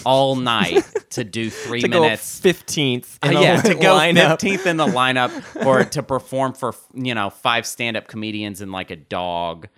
[0.04, 3.18] all night to do three to minutes 15th.
[3.22, 5.32] uh, yeah, to go 15th in the lineup
[5.66, 9.68] or to perform for, you know, five stand up comedians and like a dog.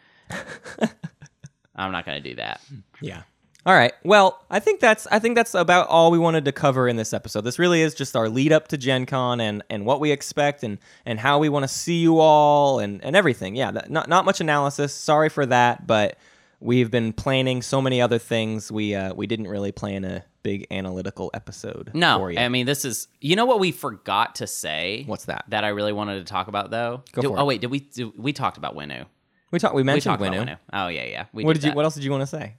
[1.76, 2.60] I'm not going to do that.
[3.00, 3.22] Yeah.
[3.66, 3.92] All right.
[4.04, 7.14] Well, I think that's I think that's about all we wanted to cover in this
[7.14, 7.42] episode.
[7.42, 10.62] This really is just our lead up to Gen Con and, and what we expect
[10.62, 13.56] and, and how we want to see you all and, and everything.
[13.56, 14.92] Yeah, that, not not much analysis.
[14.94, 16.18] Sorry for that, but
[16.60, 18.70] we've been planning so many other things.
[18.70, 22.38] We uh, we didn't really plan a big analytical episode No, for you.
[22.38, 25.04] I mean, this is, you know what we forgot to say?
[25.06, 25.46] What's that?
[25.48, 27.02] That I really wanted to talk about though?
[27.12, 27.40] Go Do- for it.
[27.40, 29.06] Oh, wait, did we, did, we talked about Winnu.
[29.50, 30.50] we talked we We mentioned talked about Winnu.
[30.50, 30.58] Winnu.
[30.74, 31.24] Oh, yeah, yeah.
[31.32, 32.56] We What did you what else did you want to say?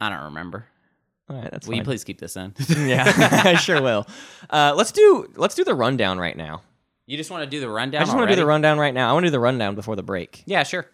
[0.00, 0.66] I don't remember.
[1.30, 2.54] All right, that's Will you please keep this in?
[2.76, 3.04] Yeah,
[3.44, 4.06] I sure will.
[4.48, 6.62] Uh, let's do let's do the rundown right now.
[7.06, 8.00] you just want to do the rundown?
[8.00, 9.10] I just want to do the rundown right now.
[9.10, 10.42] I want to do the rundown before the break.
[10.46, 10.86] Yeah, sure.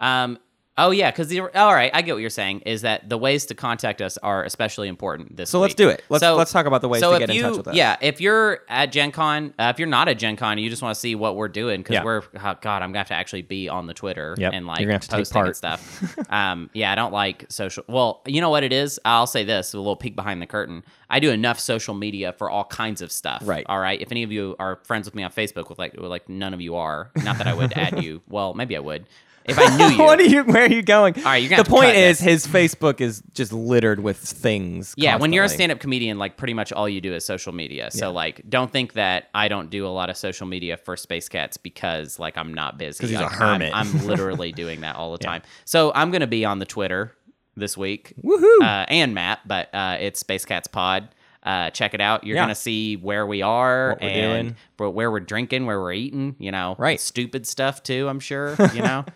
[0.00, 0.38] Um,
[0.78, 2.60] oh yeah, because all right, I get what you're saying.
[2.60, 6.02] Is that the ways to contact us are especially important this So let's do it.
[6.08, 7.74] Let's So- let's talk about the ways so to get in touch with us.
[7.74, 10.82] Yeah, if you're at Gen Con, uh, if you're not at Gen Con, you just
[10.82, 12.04] want to see what we're doing because Yeah.
[12.04, 14.68] we're oh, God, I'm gonna have to actually be on the Twitter Yep, and you're
[14.74, 15.46] like gonna have to take part.
[15.48, 16.16] and stuff.
[16.30, 17.84] um, yeah, I don't like social.
[17.88, 18.98] Well, you know what it is.
[19.04, 20.84] I'll say this: a little peek behind the curtain.
[21.08, 23.42] I do enough social media for all kinds of stuff.
[23.44, 23.66] Right.
[23.68, 24.00] All right.
[24.00, 26.60] If any of you are friends with me on Facebook, with like, like none of
[26.60, 27.10] you are.
[27.24, 28.22] Not that I would add you.
[28.28, 29.06] Well, maybe I would.
[29.50, 30.02] If I knew you.
[30.02, 30.44] what are you?
[30.44, 31.14] Where are you going?
[31.18, 32.44] All right, you're gonna The have to point cut is, this.
[32.44, 34.94] his Facebook is just littered with things.
[34.96, 35.62] Yeah, when you're a constantly.
[35.64, 37.90] stand-up comedian, like pretty much all you do is social media.
[37.90, 41.28] So like, don't think that I don't do a lot of social media for Space
[41.28, 43.00] Cats because like I'm not busy.
[43.00, 43.72] 'Cause he's a Like, I'm- hermit.
[43.74, 45.42] I'm, literally doing that all the time.
[45.64, 47.14] So I'm gonna be on the Twitter
[47.56, 48.14] this week.
[48.22, 48.62] Woohoo!
[48.62, 51.08] Uh, and Matt, but uh, it's Space Cats Pod.
[51.42, 52.22] Uh, check it out.
[52.24, 52.42] You're Yeah.
[52.42, 54.92] gonna see where we are What we're and doing.
[54.94, 56.36] where we're drinking, where we're eating.
[56.38, 57.00] You know, Right.
[57.00, 58.08] Stupid stuff too.
[58.08, 58.56] I'm sure.
[58.74, 59.04] You know.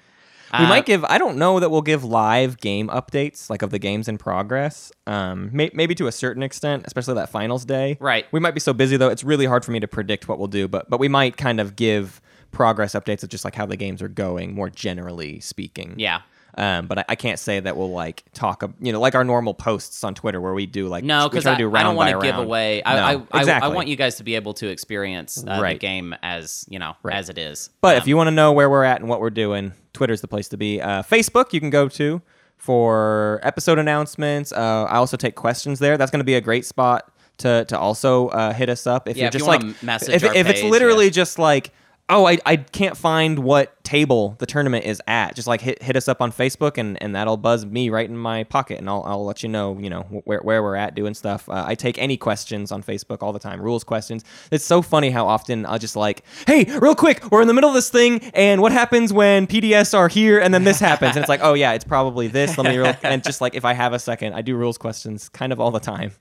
[0.59, 1.05] we Uh, might give.
[1.05, 4.93] I don't know that we'll give live game updates like of the games in progress.
[5.07, 7.97] Um, may, maybe to a certain extent, especially that finals day.
[8.01, 8.27] Right.
[8.33, 10.49] We might be so busy though; it's really hard for me to predict what we'll
[10.49, 10.69] do.
[10.69, 12.21] But but we might kind of give
[12.53, 15.95] progress updates of just like how the games are going, more generally speaking.
[15.97, 16.21] Yeah.
[16.57, 19.55] Um, but I, I can't say that we'll like talk, you know, like our normal
[19.55, 22.25] posts on Twitter where we do like No, because I, do I don't want to
[22.25, 22.83] give away.
[22.85, 23.71] I, No, I, exactly.
[23.71, 26.95] I want you guys to be able to experience uh, the game as you know
[27.03, 27.17] Right.
[27.17, 27.71] as it is.
[27.81, 30.21] But Um, if you want to know where we're at and what we're doing, Twitter's
[30.21, 30.81] the place to be.
[30.81, 32.23] Uh, Facebook, you can go to
[32.57, 34.53] for episode announcements.
[34.53, 35.99] Uh, I also take questions there.
[35.99, 39.17] That's going to be a great spot to to also uh, hit us up if
[39.17, 41.11] Yeah, you're if you just like message if, if it's literally yeah.
[41.11, 41.73] just like.
[42.11, 45.35] Oh, I, I can't find what table the tournament is at.
[45.35, 48.17] Just like hit, hit us up on Facebook and, and that'll buzz me right in
[48.17, 51.15] my pocket and I'll, I'll let you know, you know, where, where we're at doing
[51.15, 51.49] stuff.
[51.49, 54.23] Uh, I take any questions on Facebook all the time, rules questions.
[54.51, 57.71] It's so funny how often I'll just like, hey, real quick, we're in the middle
[57.71, 61.17] of this thing and what happens when PDS are here and then this happens?
[61.17, 62.59] And it's like, oh yeah, it's probably this.
[62.59, 65.31] Let me, real, and just like if I have a second, I do rules questions
[65.31, 66.13] kind of all the time.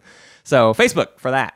[0.46, 1.56] So Facebook for that.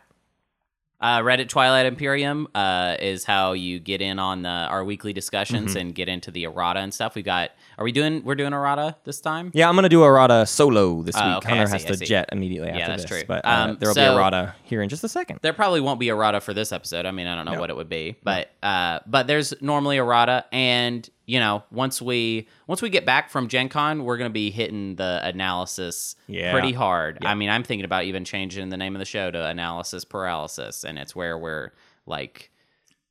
[0.99, 5.71] Uh, Reddit Twilight Imperium uh, is how you get in on the, our weekly discussions
[5.71, 5.77] Mm-hmm.
[5.77, 7.13] and get into the errata and stuff.
[7.13, 7.51] We got.
[7.77, 8.23] Are we doing?
[8.23, 9.51] We're doing errata this time.
[9.53, 11.23] Yeah, I'm gonna do errata solo this week.
[11.23, 13.23] Oh, okay, Hunter see, has to jet immediately after that's this, true.
[13.27, 15.39] but uh, Um, there will be so- errata here in just a second.
[15.43, 17.05] There probably won't be errata for this episode.
[17.05, 17.59] I mean, I don't know No.
[17.59, 22.47] what it would be, but uh, but there's normally errata, and you know, once we
[22.65, 26.51] once we get back from Gen Con, we're gonna be hitting the analysis Yeah.
[26.53, 27.19] pretty hard.
[27.23, 30.83] I mean, I'm thinking about even changing the name of the show to Analysis Paralysis,
[30.83, 31.73] and it's where we're
[32.05, 32.49] like,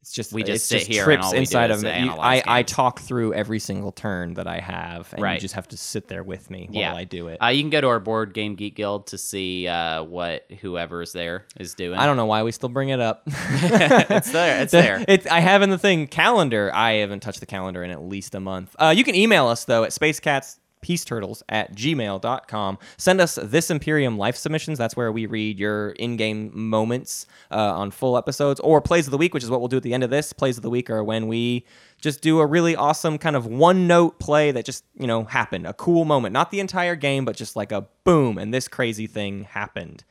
[0.06, 1.90] It's just We just sit here and trips all we do inside of me.
[1.90, 5.76] I, I talk through every single turn that I have, and you just have to
[5.76, 7.42] sit there with me yeah, while I do it.
[7.42, 11.12] Uh, you can go to our Board Game Geek Guild to see uh, what whoever's
[11.12, 11.98] there is doing.
[11.98, 13.24] I don't know why we still bring it up.
[13.26, 14.62] it's there.
[14.62, 15.04] It's The- there.
[15.08, 16.70] It's, I have in the thing calendar.
[16.72, 18.76] I haven't touched the calendar in at least a month.
[18.78, 23.70] Uh, you can email us though at spacecats peace turtles at gmail.com send us this
[23.70, 24.78] imperium life submissions.
[24.78, 29.18] That's where we read your in-game moments uh, on full episodes or plays of the
[29.18, 30.32] week which is what we'll do at the end of this.
[30.32, 31.64] Plays of the week are when we
[32.00, 35.66] just do a really awesome kind of one note play that just you know happened
[35.66, 36.32] a cool moment.
[36.32, 40.04] Not the entire game but just like a boom and this crazy thing happened.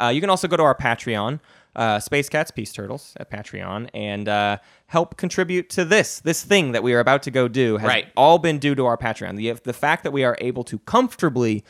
[0.00, 1.40] Uh, you can also go to our Patreon,
[1.80, 6.72] uh, Space Cats Peace Turtles at Patreon, and uh, help contribute to this this thing
[6.72, 7.78] that we are about to go do.
[7.78, 8.06] Has Right.
[8.16, 9.36] all been due to our Patreon.
[9.36, 11.64] The the fact that we are able to comfortably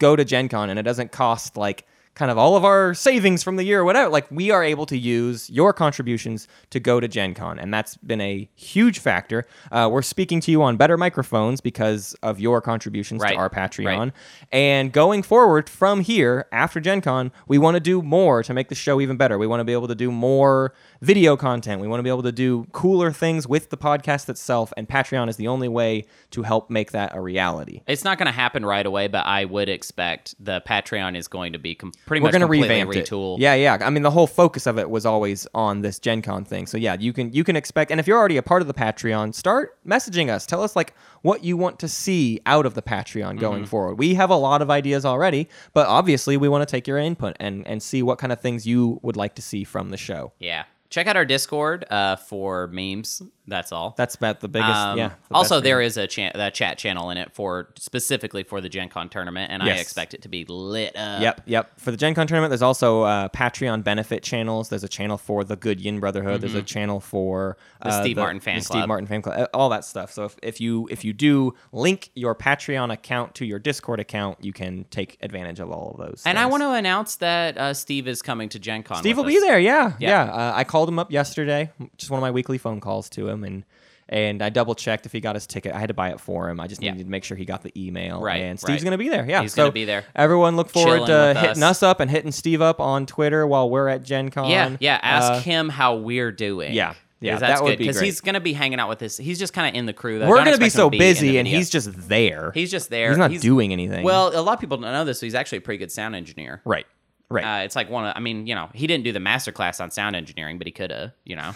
[0.00, 3.42] go to Gen Con and it doesn't cost like kind of all of our savings
[3.42, 4.08] from the year or whatever.
[4.08, 7.96] Like we are able to use your contributions to go to Gen Con, and that's
[7.96, 9.44] been a huge factor.
[9.72, 13.32] Uh, we're speaking to you on better microphones because of your contributions Right.
[13.32, 13.98] to our Patreon.
[13.98, 14.12] Right.
[14.52, 18.68] And going forward from here, after Gen Con, we want to do more to make
[18.68, 19.36] the show even better.
[19.38, 21.80] We want to be able to do more video content.
[21.80, 24.72] We want to be able to do cooler things with the podcast itself.
[24.76, 27.82] And Patreon is the only way to help make that a reality.
[27.86, 31.52] It's not going to happen right away, but I would expect the Patreon is going
[31.52, 33.06] to be com- pretty We're much going to completely revamp it.
[33.06, 33.38] retooled.
[33.38, 33.78] Yeah, yeah.
[33.80, 36.66] I mean, the whole focus of it was always on this Gen Con thing.
[36.66, 37.90] So yeah, you can you can expect.
[37.90, 40.46] And if you're already a part of the Patreon, start messaging us.
[40.46, 43.68] Tell us like what you want to see out of the Patreon going Mm-hmm.
[43.70, 43.94] forward.
[43.98, 47.36] We have a lot of ideas already, but obviously we want to take your input
[47.40, 50.32] and and see what kind of things you would like to see from the show.
[50.38, 50.64] Yeah.
[50.90, 53.20] Check out our Discord uh, for memes.
[53.46, 53.94] That's all.
[53.96, 54.70] That's about the biggest.
[54.72, 55.08] Um, yeah.
[55.28, 58.68] the also, there is a, cha- a chat channel in it for specifically for the
[58.70, 61.20] Gen Con tournament, and I expect it to be lit up.
[61.20, 61.78] Yep, yep.
[61.78, 64.70] For the Gen Con tournament, there's also uh, Patreon benefit channels.
[64.70, 66.40] There's a channel for the Good Yin Brotherhood.
[66.40, 67.88] There's a channel for Mm-hmm.
[67.88, 68.78] The uh, Steve Martin fan the club.
[68.80, 69.38] Steve Martin fan club.
[69.40, 70.10] uh, All that stuff.
[70.10, 74.42] So if, if you if you do link your Patreon account to your Discord account,
[74.42, 76.22] you can take advantage of all of those.
[76.24, 78.98] And I want to announce that uh, Steve is coming to Gen Con.
[78.98, 79.58] Steve will with be there.
[79.58, 80.24] Yeah, Yeah.
[80.26, 80.32] yeah.
[80.32, 81.70] Uh, I called him up yesterday.
[81.98, 83.64] Just one of my weekly phone calls to him, and
[84.06, 85.72] and I double checked if he got his ticket.
[85.74, 86.60] I had to buy it for him.
[86.60, 86.90] I just Yeah.
[86.92, 88.20] needed to make sure he got the email.
[88.20, 88.84] Right, And Steve's right.
[88.84, 89.24] gonna be there.
[89.26, 90.04] Yeah, He's so gonna be there.
[90.14, 91.78] Everyone, look forward Chilling to hitting us.
[91.78, 94.50] us up and hitting Steve up on Twitter while we're at Gen Con.
[94.50, 95.00] Yeah, yeah.
[95.02, 96.74] Ask Uh, him how we're doing.
[96.74, 99.16] yeah, Yeah, that's that would good be because he's gonna be hanging out with this.
[99.16, 100.18] He's just kind of in the crew.
[100.18, 100.28] Though.
[100.28, 102.50] We're Don't gonna be so to be busy, and he's just there.
[102.52, 103.08] he's just there.
[103.08, 104.04] He's not doing anything.
[104.04, 105.18] Well, a lot of people don't know this.
[105.20, 106.60] So he's actually a pretty good sound engineer.
[106.66, 106.86] right,
[107.30, 107.62] right.
[107.62, 108.12] Uh, it's like one of.
[108.14, 110.72] I mean, you know, he didn't do the master class on sound engineering, but he
[110.72, 111.12] could have.
[111.24, 111.52] You know.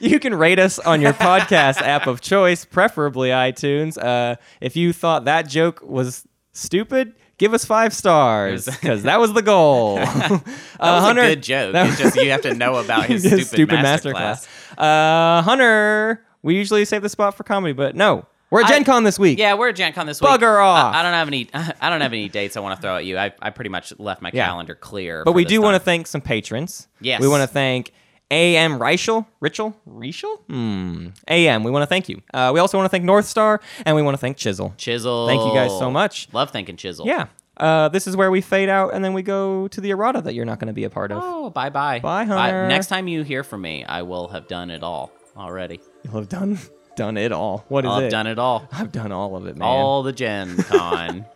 [0.00, 3.96] You can rate us on your podcast app of choice, preferably iTunes.
[3.96, 9.32] Uh, if you thought that joke was stupid, give us five stars because that was
[9.32, 9.96] the goal.
[10.06, 10.42] That
[10.78, 11.72] was a good joke.
[11.72, 14.46] that- it's just you have to know about his His stupid, master, class.
[14.76, 18.84] Uh, Hunter, we usually save the spot for comedy, but no, we're at I- Gen
[18.84, 19.38] Con this week.
[19.38, 20.28] Yeah, we're at Gen Con this week.
[20.30, 20.94] Bugger off.
[20.94, 21.48] I, I don't have any.
[21.54, 23.16] I don't have any dates I want to throw at you.
[23.16, 24.44] I, I pretty much left my Yeah.
[24.46, 25.24] calendar clear.
[25.24, 26.86] but we do want to thank some patrons.
[27.00, 27.22] Yes.
[27.22, 27.94] we want to thank.
[28.30, 31.08] AM Reichel, Richel, Reichel, hmm.
[31.28, 31.62] AM.
[31.62, 32.22] We want to thank you.
[32.34, 34.74] Uh, we also want to thank North Star, and we want to thank Chisel.
[34.76, 35.26] Chisel.
[35.26, 36.28] Thank you guys so much.
[36.32, 37.06] Love thanking Chisel.
[37.06, 37.26] Yeah.
[37.56, 40.34] Uh, this is where we fade out, and then we go to the errata that
[40.34, 41.22] you're not going to be a part of.
[41.24, 42.00] Oh, bye bye.
[42.00, 42.68] Bye, Hunter.
[42.68, 45.80] next time you hear from me, I will have done it all already.
[46.04, 46.58] You'll have done
[46.96, 47.64] done it all.
[47.68, 47.94] What is it?
[47.94, 48.68] I've done it all.
[48.72, 49.68] I've done all of it, man.
[49.68, 51.26] All the Gen Con.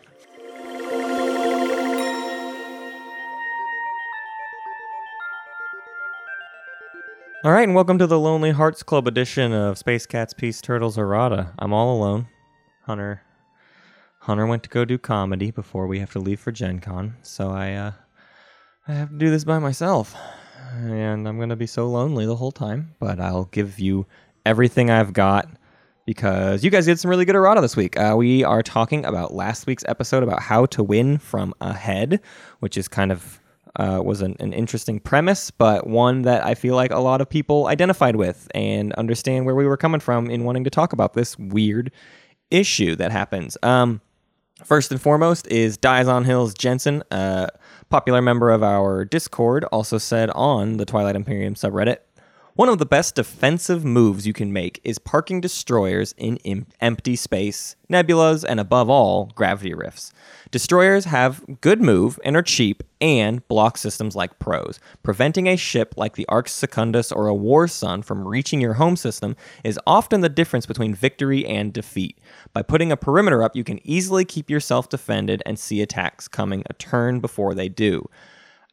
[7.42, 10.98] All right, and welcome to the Lonely Hearts Club edition of Space Cats, Peace Turtles,
[10.98, 11.54] Errata.
[11.58, 12.28] I'm all alone.
[12.82, 13.22] Hunter,
[14.18, 17.48] Hunter went to go do comedy before we have to leave for Gen Con, so
[17.48, 17.92] I, uh,
[18.86, 20.14] I have to do this by myself,
[20.74, 22.94] and I'm gonna be so lonely the whole time.
[23.00, 24.04] But I'll give you
[24.44, 25.48] everything I've got
[26.04, 27.98] because you guys did some really good errata this week.
[27.98, 32.20] Uh, we are talking about last week's episode about how to win from ahead,
[32.58, 33.40] which is kind of
[33.76, 37.28] uh, was an, an interesting premise, but one that I feel like a lot of
[37.28, 41.14] people identified with and understand where we were coming from in wanting to talk about
[41.14, 41.92] this weird
[42.50, 43.56] issue that happens.
[43.62, 44.00] Um,
[44.64, 47.48] First and foremost is Dies on Hills Jensen, a
[47.88, 51.98] popular member of our Discord, also said on the Twilight Imperium subreddit.
[52.60, 57.16] One of the best defensive moves you can make is parking destroyers in em- empty
[57.16, 60.12] space, nebulas, and above all, gravity rifts.
[60.50, 64.78] Destroyers have good move and are cheap and block systems like pros.
[65.02, 68.96] Preventing a ship like the Arc Secundus or a War Sun from reaching your home
[68.96, 72.18] system is often the difference between victory and defeat.
[72.52, 76.64] By putting a perimeter up, you can easily keep yourself defended and see attacks coming
[76.68, 78.04] a turn before they do.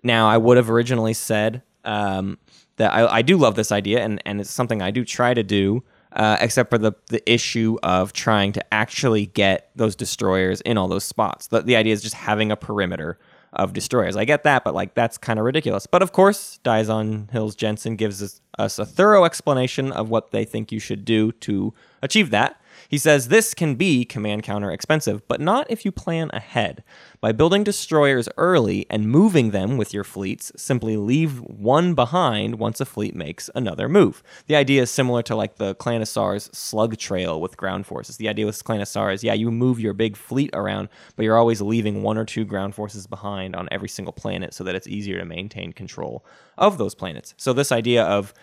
[0.03, 2.37] Now, I would have originally said um,
[2.77, 5.43] that I, I do love this idea, and, and it's something I do try to
[5.43, 10.77] do, uh, except for the, the issue of trying to actually get those destroyers in
[10.77, 11.47] all those spots.
[11.47, 13.19] The, the idea is just having a perimeter
[13.53, 14.15] of destroyers.
[14.15, 15.87] I get that, but like that's kind of ridiculous.
[15.87, 20.31] But of course, Dies on Hills Jensen gives us, us a thorough explanation of what
[20.31, 22.61] they think you should do to achieve that.
[22.89, 26.83] He says this can be command counter expensive, but not if you plan ahead.
[27.19, 32.79] By building destroyers early and moving them with your fleets, simply leave one behind once
[32.79, 34.23] a fleet makes another move.
[34.47, 38.17] The idea is similar to like the Clan of Saar's slug trail with ground forces.
[38.17, 41.61] The idea with Clanosaur is yeah, you move your big fleet around, but you're always
[41.61, 45.17] leaving one or two ground forces behind on every single planet so that it's easier
[45.17, 46.25] to maintain control
[46.57, 47.33] of those planets.
[47.37, 48.33] So this idea of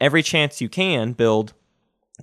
[0.00, 1.54] every chance you can build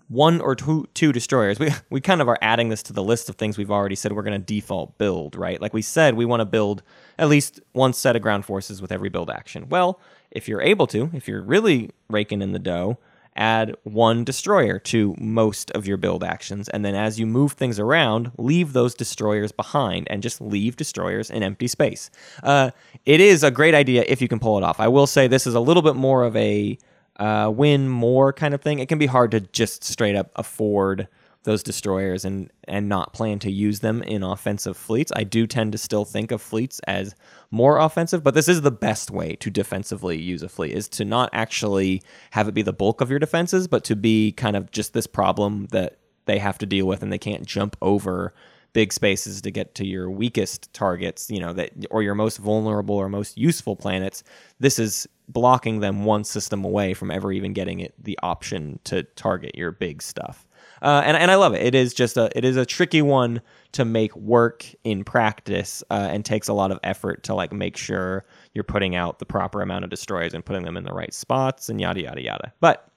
[0.08, 1.60] one or two two destroyers.
[1.60, 4.14] We we kind of are adding this to the list of things we've already said
[4.14, 5.62] we're going to default build, right?
[5.62, 6.84] Like we said, we want to build
[7.18, 9.68] at least one set of ground forces with every build action.
[9.70, 10.00] Well,
[10.32, 12.98] if you're able to, if you're really raking in the dough,
[13.36, 17.80] add one destroyer to most of your build actions, and then as you move things
[17.80, 22.12] around, leave those destroyers behind and just leave destroyers in empty space.
[22.44, 22.72] Uh,
[23.06, 24.80] it is a great idea if you can pull it off.
[24.80, 26.78] I will say this is a little bit more of a
[27.20, 28.80] uh, win more kind of thing.
[28.80, 31.08] It can be hard to just straight up afford
[31.44, 35.12] those destroyers and and not plan to use them in offensive fleets.
[35.16, 37.16] I do tend to still think of fleets as
[37.50, 41.06] more offensive, but this is the best way to defensively use a fleet is to
[41.06, 42.02] not actually
[42.32, 45.08] have it be the bulk of your defenses, but to be kind of just this
[45.08, 48.34] problem that they have to deal with and they can't jump over
[48.74, 52.96] big spaces to get to your weakest targets, you know, that or your most vulnerable
[52.96, 54.24] or most useful planets.
[54.60, 59.04] This is blocking them one system away from ever even getting it the option to
[59.04, 60.46] target your big stuff.
[60.82, 61.62] Uh, and and I love it.
[61.62, 63.42] It is just a it is a tricky one
[63.74, 67.78] to make work in practice, uh, and takes a lot of effort to like make
[67.78, 71.14] sure you're putting out the proper amount of destroyers and putting them in the right
[71.14, 72.54] spots and yada yada yada.
[72.60, 72.90] But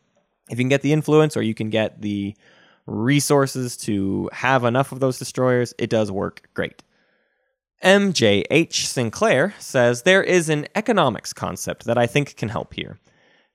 [0.51, 2.35] if you can get the influence or you can get the
[2.87, 6.83] resources to have enough of those destroyers, it does work great.
[7.83, 13.01] MJH Sinclair says there is an economics concept that I think can help here.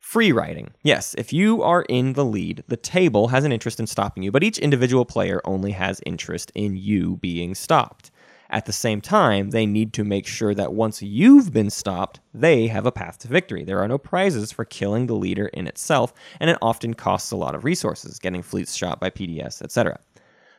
[0.01, 0.71] Free riding.
[0.83, 4.31] Yes, if you are in the lead, the table has an interest in stopping you,
[4.33, 8.11] but each individual player only has interest in you being stopped.
[8.49, 12.67] At the same time, they need to make sure that once you've been stopped, they
[12.67, 13.63] have a path to victory.
[13.63, 17.37] There are no prizes for killing the leader in itself, and it often costs a
[17.37, 19.99] lot of resources, getting fleets shot by PDS, etc.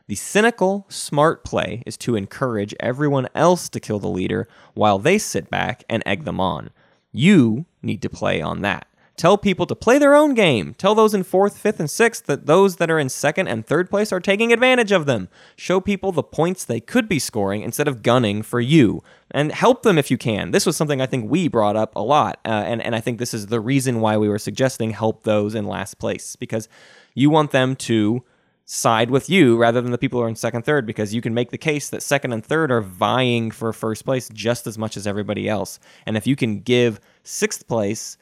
[0.09, 5.19] The cynical, smart play is to encourage everyone else to kill the leader while they
[5.19, 6.71] sit back and egg them on.
[7.11, 8.87] You need to play on that.
[9.17, 10.73] Tell people to play their own game.
[10.73, 13.91] Tell those in fourth, fifth, and sixth that those that are in second and third
[13.91, 15.29] place are taking advantage of them.
[15.55, 19.03] Show people the points they could be scoring instead of gunning for you.
[19.29, 20.49] And help them if you can.
[20.49, 22.39] This was something I think we brought up a lot.
[22.43, 25.53] Uh, and, and I think this is the reason why we were suggesting help those
[25.53, 26.67] in last place, because
[27.13, 28.23] you want them to
[28.71, 31.33] side with you rather than the people who are in second third because you can
[31.33, 34.95] make the case that second and third are vying for first place just as much
[34.95, 38.15] as everybody else and if you can give sixth place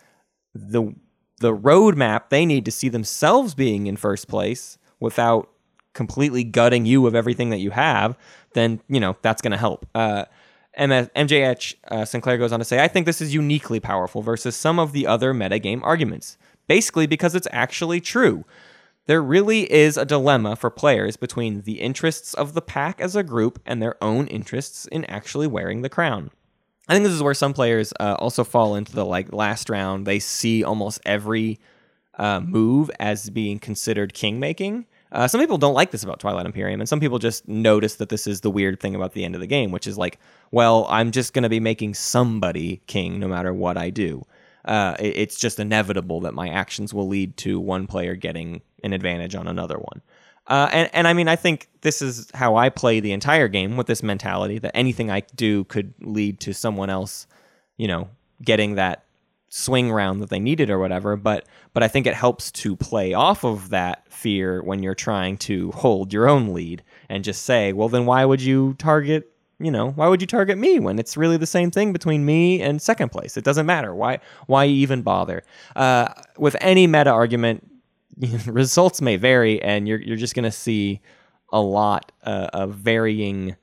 [0.56, 0.96] the
[1.42, 5.50] the roadmap they need to see themselves being in first place without
[5.92, 8.18] completely gutting you of everything that you have
[8.54, 10.24] then you know that's going to help uh,
[10.78, 14.78] MJH uh, Sinclair goes on to say, I think this is uniquely powerful versus some
[14.78, 16.38] of the other metagame arguments.
[16.68, 18.46] Basically, because it's actually true.
[19.08, 23.24] There really is a dilemma for players between the interests of the pack as a
[23.24, 26.30] group and their own interests in actually wearing the crown.
[26.90, 30.06] I think this is where some players uh, also fall into the like last round.
[30.06, 31.58] They see almost every
[32.18, 34.86] uh, move as being considered king making.
[35.10, 38.10] Uh, some people don't like this about Twilight Imperium, and some people just notice that
[38.10, 40.20] this is the weird thing about the end of the game, which is like,
[40.52, 44.26] well, I'm just going to be making somebody king no matter what I do.
[44.66, 48.94] Uh, it, it's just inevitable that my actions will lead to one player getting an
[48.94, 50.02] advantage on another one.
[50.48, 53.76] Uh, and, and I mean, I think this is how I play the entire game
[53.76, 57.28] with this mentality that anything I do could lead to someone else,
[57.76, 58.10] you know,
[58.42, 59.04] getting that
[59.50, 61.16] swing round that they needed or whatever.
[61.16, 65.38] But but I think it helps to play off of that fear when you're trying
[65.38, 69.32] to hold your own lead and just say, well, then why would you target?
[69.60, 72.62] You know, why would you target me when it's really the same thing between me
[72.62, 73.38] and second place?
[73.38, 73.96] It doesn't matter.
[73.96, 74.20] Why?
[74.46, 75.44] Why even bother?
[75.76, 77.68] Uh, with any meta argument,
[78.46, 81.02] results may vary, and you're you're just going to see
[81.52, 83.56] a lot uh, of varying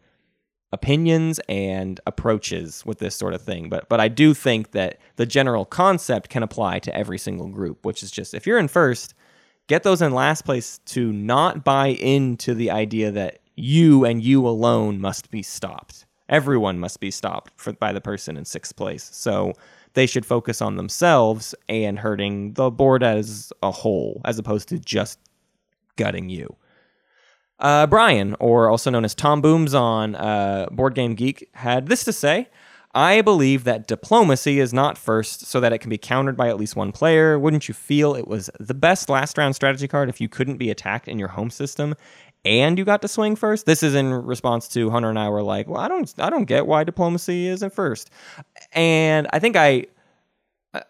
[0.73, 3.69] opinions and approaches with this sort of thing.
[3.69, 7.87] But but I do think that the general concept can apply to every single group,
[7.87, 9.15] which is just if you're in first,
[9.69, 14.47] get those in last place to not buy into the idea that you and you
[14.47, 16.07] alone must be stopped.
[16.29, 19.09] Everyone must be stopped for, by the person in sixth place.
[19.13, 19.53] So
[19.93, 24.79] they should focus on themselves and hurting the board as a whole, as opposed to
[24.79, 25.19] just
[25.97, 26.57] gutting you.
[27.61, 32.05] Uh, Brian, or also known as Tom Booms on uh, Board Game Geek, had this
[32.05, 32.49] to say.
[32.97, 36.57] I believe that diplomacy is not first so that it can be countered by at
[36.57, 37.39] least one player.
[37.39, 40.71] Wouldn't you feel it was the best last round strategy card if you couldn't be
[40.71, 41.95] attacked in your home system
[42.45, 43.67] and you got to swing first?
[43.67, 46.45] This is in response to Hunter and I were like, "Well, I don't I don't
[46.45, 48.11] get why diplomacy isn't first.
[48.73, 49.87] And I think I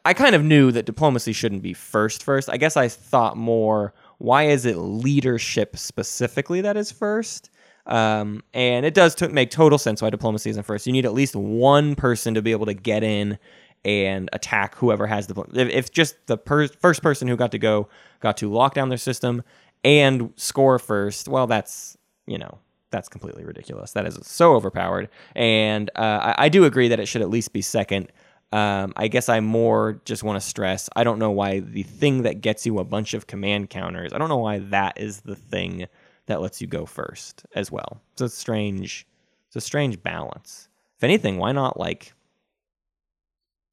[0.05, 2.49] I kind of knew that diplomacy shouldn't be first first.
[2.49, 7.51] I guess I thought more why is it leadership specifically that is first?
[7.87, 10.87] Um, and it does t- make total sense why diplomacy isn't first.
[10.87, 13.39] You need at least one person to be able to get in
[13.85, 15.39] and attack whoever has the.
[15.53, 17.89] If, if just the per- first person who got to go
[18.21, 19.43] got to lock down their system
[19.85, 22.59] and score first, well, that's you know
[22.91, 23.93] that's completely ridiculous.
[23.93, 25.09] That is so overpowered.
[25.35, 28.11] And uh, I, I do agree that it should at least be second.
[28.53, 32.23] Um, I guess I more just want to stress I don't know why the thing
[32.23, 35.35] that gets you a bunch of command counters, I don't know why that is the
[35.35, 35.87] thing
[36.27, 38.01] that lets you go first as well.
[38.13, 39.07] It's a strange,
[39.49, 40.69] it's a strange balance.
[40.97, 42.15] If anything, why not like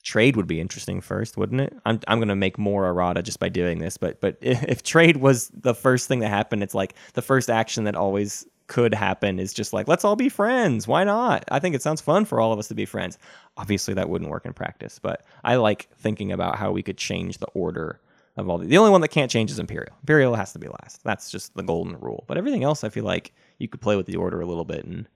[0.02, 1.74] trade would be interesting first, wouldn't it?
[1.86, 5.18] I'm I'm gonna make more errata just by doing this, but but if, if trade
[5.18, 9.38] was the first thing that happened, it's like the first action that always could happen
[9.38, 10.88] is just like let's all be friends.
[10.88, 11.43] Why not?
[11.52, 13.18] I think it sounds fun for all of us to be friends.
[13.58, 17.39] Obviously, that wouldn't work in practice, but I like thinking about how we could change
[17.39, 17.99] the order
[18.38, 19.93] of all the, the only one that can't change is Imperial.
[20.02, 21.04] Imperial has to be last.
[21.04, 22.24] That's just the golden rule.
[22.28, 24.86] But everything else, I feel like you could play with the order a little bit
[24.86, 25.08] and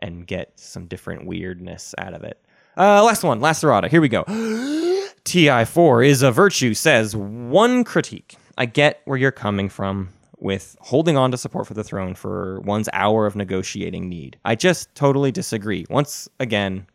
[0.00, 2.44] and get some different weirdness out of it.
[2.76, 3.88] Uh, last one, last errata.
[3.88, 4.24] Here we go.
[5.24, 6.74] TI4 is a virtue.
[6.74, 8.36] Says one critique.
[8.58, 12.60] I get where you're coming from with holding on to support for the throne for
[12.60, 14.38] one's hour of negotiating need.
[14.44, 15.86] I just totally disagree.
[15.88, 16.86] Once again,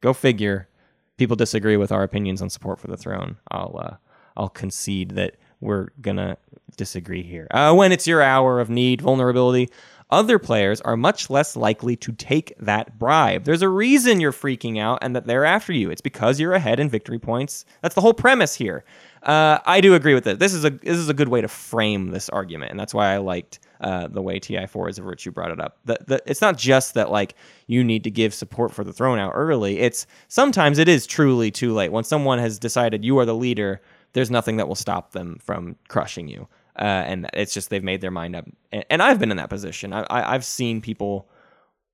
[0.00, 0.68] go figure.
[1.16, 3.36] People disagree with our opinions on support for the throne.
[3.50, 3.96] I'll uh,
[4.36, 6.36] I'll concede that we're gonna
[6.76, 7.48] disagree here.
[7.50, 9.70] Uh, when it's your hour of need, vulnerability,
[10.10, 13.44] other players are much less likely to take that bribe.
[13.44, 15.90] There's a reason you're freaking out and that they're after you.
[15.90, 17.64] It's because you're ahead in victory points.
[17.82, 18.84] That's the whole premise here.
[19.22, 20.38] Uh, I do agree with this.
[20.38, 23.12] This is a this is a good way to frame this argument, and that's why
[23.12, 25.78] I liked uh, the way Ti4 as a virtue brought it up.
[25.84, 27.34] The, the, it's not just that like
[27.66, 29.80] you need to give support for the throne out early.
[29.80, 33.80] It's sometimes it is truly too late when someone has decided you are the leader
[34.12, 36.48] there's nothing that will stop them from crushing you.
[36.78, 38.46] Uh, and it's just they've made their mind up.
[38.70, 39.92] And, and I've been in that position.
[39.92, 41.28] I, I, have seen people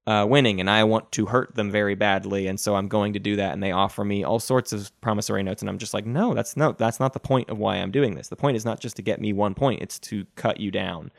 [0.07, 3.19] uh, winning, and I want to hurt them very badly, and so I'm going to
[3.19, 3.55] do that.
[3.55, 6.57] And they offer me all sorts of promissory notes, and I'm just like, no, that's
[6.57, 8.29] no, that's not the point of why I'm doing this.
[8.29, 11.11] The point is not just to get me one point; it's to cut you down.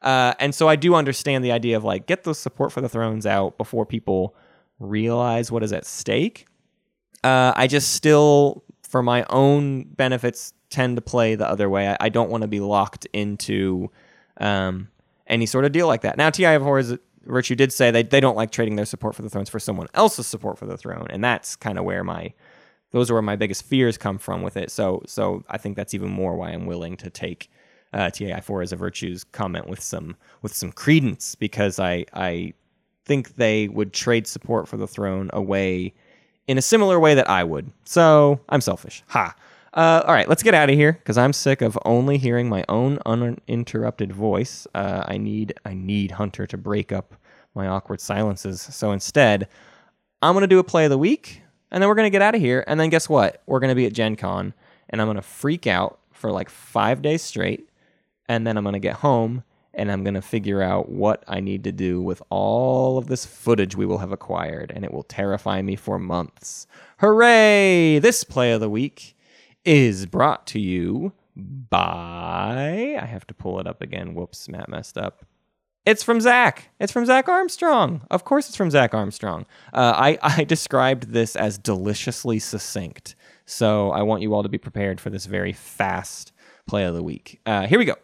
[0.00, 2.88] Uh, and so I do understand the idea of like get the support for the
[2.88, 4.36] thrones out before people
[4.78, 6.46] realize what is at stake.
[7.24, 11.88] Uh, I just still for my own benefits, tend to play the other way.
[11.88, 13.90] I, I don't want to be locked into
[14.38, 14.88] um,
[15.26, 16.16] any sort of deal like that.
[16.16, 19.22] Now, TI of Horrors, Virtue did say they, they don't like trading their support for
[19.22, 22.32] the thrones for someone else's support for the throne, and that's kind of where my
[22.90, 24.70] those are where my biggest fears come from with it.
[24.70, 27.50] So so I think that's even more why I'm willing to take
[27.92, 32.54] uh, TI4 as a virtues comment with some with some credence because I I
[33.04, 35.92] think they would trade support for the throne away
[36.48, 37.70] in a similar way that I would.
[37.84, 39.04] So I'm selfish.
[39.08, 39.34] Ha.
[39.74, 42.64] Uh, all right, let's get out of here because I'm sick of only hearing my
[42.68, 44.66] own uninterrupted voice.
[44.74, 47.14] Uh, I need I need Hunter to break up
[47.54, 48.62] my awkward silences.
[48.62, 49.46] So instead,
[50.22, 52.40] I'm gonna do a play of the week, and then we're gonna get out of
[52.40, 52.64] here.
[52.66, 53.42] And then guess what?
[53.46, 54.54] We're gonna be at Gen Con,
[54.88, 57.68] and I'm gonna freak out for like five days straight,
[58.26, 59.44] and then I'm gonna get home
[59.78, 63.24] and I'm going to figure out what I need to do with all of this
[63.24, 66.66] footage we will have acquired, and it will terrify me for months.
[66.98, 67.98] Hooray!
[68.00, 69.16] This play of the week
[69.64, 72.98] is brought to you by.
[73.00, 74.14] I have to pull it up again.
[74.14, 75.24] Whoops, Matt messed up.
[75.86, 76.70] It's from Zach.
[76.80, 78.02] It's from Zach Armstrong.
[78.10, 79.46] Of course, it's from Zach Armstrong.
[79.72, 83.14] Uh, I, I described this as deliciously succinct.
[83.46, 86.32] So I want you all to be prepared for this very fast
[86.66, 87.40] play of the week.
[87.46, 87.94] Uh, here we go.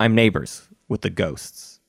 [0.00, 1.80] I'm neighbors with the ghosts.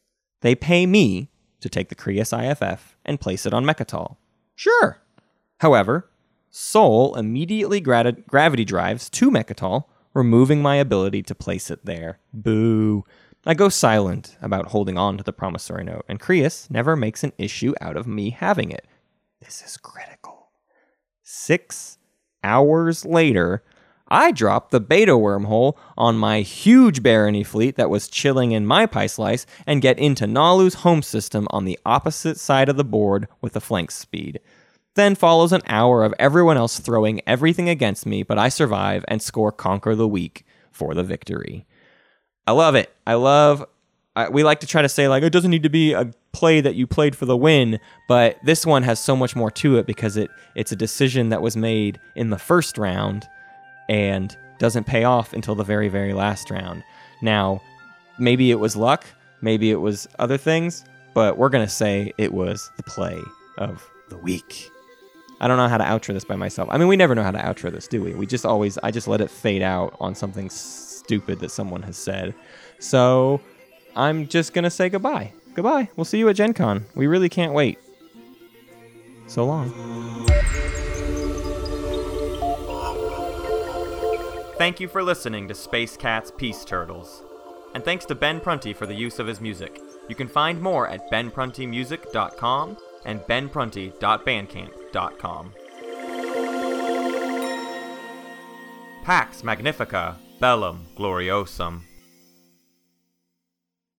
[0.41, 1.30] They pay me
[1.60, 4.18] to take the Creuss IFF and place it on Mecatol.
[4.55, 4.99] Sure.
[5.60, 6.10] However,
[6.49, 12.20] Sol immediately gra- gravity drives to Mecatol, removing my ability to place it there.
[12.34, 13.05] Boo.
[13.45, 17.34] I go silent about holding on to the promissory note, and Creuss never makes an
[17.38, 18.86] issue out of me having it.
[19.39, 20.49] This is critical.
[21.24, 21.99] Six
[22.43, 23.64] hours later,
[24.10, 28.86] I dropped the beta wormhole on my huge barony fleet that was chilling in my
[28.88, 33.28] pie slice and get into Naalu's home system on the opposite side of the board
[33.39, 34.39] with a flank speed.
[34.95, 39.22] Then follows an hour of everyone else throwing everything against me, but I survive and
[39.22, 41.68] score Conquer the Weak for the victory.
[42.47, 42.91] I love it.
[43.05, 43.64] I love.
[44.16, 46.62] I, we like to try to say, like, it doesn't need to be a play
[46.62, 49.86] that you played for the win, but this one has so much more to it
[49.86, 53.28] because it it's a decision that was made in the first round
[53.89, 56.83] and doesn't pay off until the very, very last round.
[57.21, 57.61] Now,
[58.17, 59.05] maybe it was luck,
[59.41, 63.19] maybe it was other things, but we're going to say it was the play
[63.57, 64.69] of the week.
[65.41, 66.69] I don't know how to outro this by myself.
[66.71, 68.13] I mean, we never know how to outro this, do we?
[68.13, 71.97] We just always, I just let it fade out on something stupid that someone has
[71.97, 72.35] said.
[72.79, 73.41] So
[73.95, 75.33] I'm just going to say goodbye.
[75.53, 75.89] Goodbye.
[75.95, 76.85] We'll see you at Gen Con.
[76.93, 77.79] We really can't wait.
[79.27, 80.27] So long.
[84.60, 87.24] Thank you for listening to Space Cat's Peace Turtles.
[87.74, 89.80] And thanks to Ben Prunty for the use of his music.
[90.10, 95.53] You can find more at benpruntymusic.com and benprunty.bandcamp.com.
[99.05, 101.84] Pax Magnifica, Bellum Gloriosum.